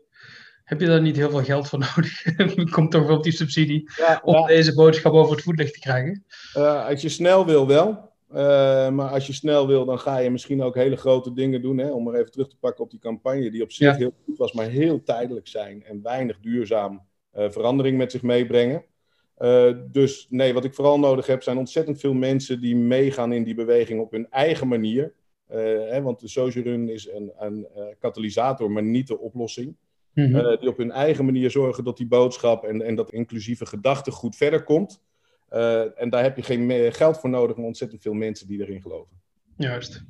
Heb 0.63 0.79
je 0.79 0.87
daar 0.87 1.01
niet 1.01 1.15
heel 1.15 1.29
veel 1.29 1.43
geld 1.43 1.69
voor 1.69 1.79
nodig? 1.95 2.23
Komt 2.71 2.91
toch 2.91 3.09
op 3.09 3.23
die 3.23 3.31
subsidie 3.31 3.89
om 4.23 4.47
deze 4.47 4.73
boodschap 4.73 5.13
over 5.13 5.35
het 5.35 5.43
voetlicht 5.43 5.73
te 5.73 5.79
krijgen? 5.79 6.25
Uh, 6.57 6.85
als 6.87 7.01
je 7.01 7.09
snel 7.09 7.45
wil, 7.45 7.67
wel. 7.67 8.15
Uh, 8.31 8.89
maar 8.89 9.09
als 9.09 9.27
je 9.27 9.33
snel 9.33 9.67
wil, 9.67 9.85
dan 9.85 9.99
ga 9.99 10.17
je 10.17 10.29
misschien 10.29 10.61
ook 10.61 10.75
hele 10.75 10.95
grote 10.95 11.33
dingen 11.33 11.61
doen. 11.61 11.77
Hè? 11.77 11.91
Om 11.91 12.03
maar 12.03 12.13
even 12.13 12.31
terug 12.31 12.49
te 12.49 12.57
pakken 12.59 12.83
op 12.83 12.89
die 12.89 12.99
campagne, 12.99 13.51
die 13.51 13.63
op 13.63 13.71
zich 13.71 13.97
heel 13.97 14.13
goed 14.25 14.37
was, 14.37 14.53
maar 14.53 14.65
heel 14.65 15.03
tijdelijk 15.03 15.47
zijn 15.47 15.83
en 15.83 16.01
weinig 16.01 16.39
duurzaam 16.39 17.05
uh, 17.37 17.49
verandering 17.49 17.97
met 17.97 18.11
zich 18.11 18.21
meebrengen. 18.21 18.85
Uh, 19.39 19.73
dus 19.91 20.27
nee, 20.29 20.53
wat 20.53 20.65
ik 20.65 20.73
vooral 20.73 20.99
nodig 20.99 21.25
heb 21.25 21.43
zijn 21.43 21.57
ontzettend 21.57 21.99
veel 21.99 22.13
mensen 22.13 22.61
die 22.61 22.75
meegaan 22.75 23.31
in 23.31 23.43
die 23.43 23.55
beweging 23.55 23.99
op 23.99 24.11
hun 24.11 24.29
eigen 24.29 24.67
manier. 24.67 25.13
Uh, 25.51 25.57
hè, 25.89 26.01
want 26.01 26.19
de 26.19 26.27
social 26.27 26.63
run 26.63 26.89
is 26.89 27.09
een, 27.09 27.31
een 27.37 27.67
uh, 27.77 27.83
katalysator, 27.99 28.71
maar 28.71 28.83
niet 28.83 29.07
de 29.07 29.19
oplossing. 29.19 29.75
Mm 30.13 30.33
-hmm. 30.33 30.57
die 30.59 30.69
op 30.69 30.77
hun 30.77 30.91
eigen 30.91 31.25
manier 31.25 31.51
zorgen 31.51 31.83
dat 31.83 31.97
die 31.97 32.07
boodschap 32.07 32.63
en, 32.63 32.81
en 32.81 32.95
dat 32.95 33.11
inclusieve 33.11 33.65
gedachtegoed 33.65 34.35
verder 34.35 34.63
komt. 34.63 35.01
en 35.95 36.09
daar 36.09 36.23
heb 36.23 36.35
je 36.35 36.43
geen 36.43 36.93
geld 36.93 37.19
voor 37.19 37.29
nodig, 37.29 37.55
maar 37.55 37.65
ontzettend 37.65 38.01
veel 38.01 38.13
mensen 38.13 38.47
die 38.47 38.61
erin 38.61 38.81
geloven. 38.81 39.17
Juist. 39.57 40.05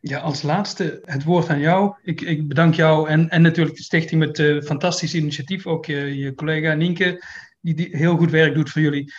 Ja, 0.00 0.18
als 0.18 0.42
laatste 0.42 1.00
het 1.04 1.24
woord 1.24 1.48
aan 1.48 1.60
jou. 1.60 1.94
Ik, 2.02 2.20
ik 2.20 2.48
bedank 2.48 2.74
jou 2.74 3.08
en, 3.08 3.28
en 3.28 3.42
natuurlijk 3.42 3.76
de 3.76 3.82
stichting 3.82 4.20
met 4.20 4.38
uh, 4.38 4.62
fantastisch 4.62 5.14
initiatief. 5.14 5.66
Ook 5.66 5.86
je, 5.86 6.16
je 6.16 6.34
collega 6.34 6.74
Nienke 6.74 7.22
die, 7.60 7.96
heel 7.96 8.16
goed 8.16 8.30
werk 8.30 8.54
doet 8.54 8.70
voor 8.70 8.82
jullie. 8.82 9.12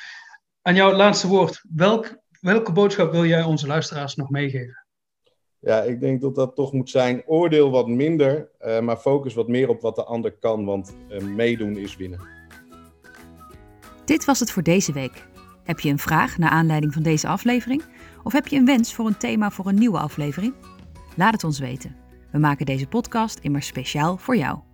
Aan 0.62 0.76
jouw 0.76 0.94
laatste 0.94 1.28
woord. 1.28 1.64
Welk, 1.76 2.18
welke 2.40 2.72
boodschap 2.72 3.12
wil 3.12 3.26
jij 3.26 3.44
onze 3.44 3.68
luisteraars 3.68 4.16
nog 4.16 4.30
meegeven? 4.30 4.86
Ja, 5.60 5.82
ik 5.82 6.00
denk 6.00 6.22
dat 6.22 6.36
dat 6.36 6.56
toch 6.56 6.74
moet 6.74 6.90
zijn. 6.90 7.24
Oordeel 7.26 7.72
wat 7.72 7.88
minder, 7.88 8.50
uh, 8.62 8.80
maar 8.80 8.98
focus 8.98 9.34
wat 9.34 9.48
meer 9.48 9.70
op 9.70 9.82
wat 9.82 9.96
de 9.96 10.04
ander 10.04 10.32
kan, 10.32 10.66
want 10.66 10.96
uh, 11.10 11.22
meedoen 11.22 11.78
is 11.78 11.96
winnen. 11.96 12.20
Dit 14.06 14.26
was 14.26 14.40
het 14.40 14.52
voor 14.52 14.64
deze 14.64 14.94
week. 14.94 15.28
Heb 15.64 15.80
je 15.80 15.90
een 15.90 16.00
vraag 16.00 16.38
naar 16.38 16.50
aanleiding 16.50 16.94
van 16.94 17.04
deze 17.04 17.28
aflevering? 17.28 17.84
Of 18.24 18.34
heb 18.34 18.48
je 18.48 18.58
een 18.58 18.66
wens 18.66 18.94
voor 18.94 19.08
een 19.08 19.18
thema 19.18 19.50
voor 19.50 19.68
een 19.68 19.80
nieuwe 19.80 20.00
aflevering? 20.00 20.54
Laat 21.16 21.34
het 21.34 21.44
ons 21.44 21.60
weten. 21.60 21.96
We 22.32 22.40
maken 22.40 22.66
deze 22.66 22.88
podcast 22.88 23.40
immers 23.40 23.68
speciaal 23.68 24.18
voor 24.18 24.38
jou. 24.38 24.71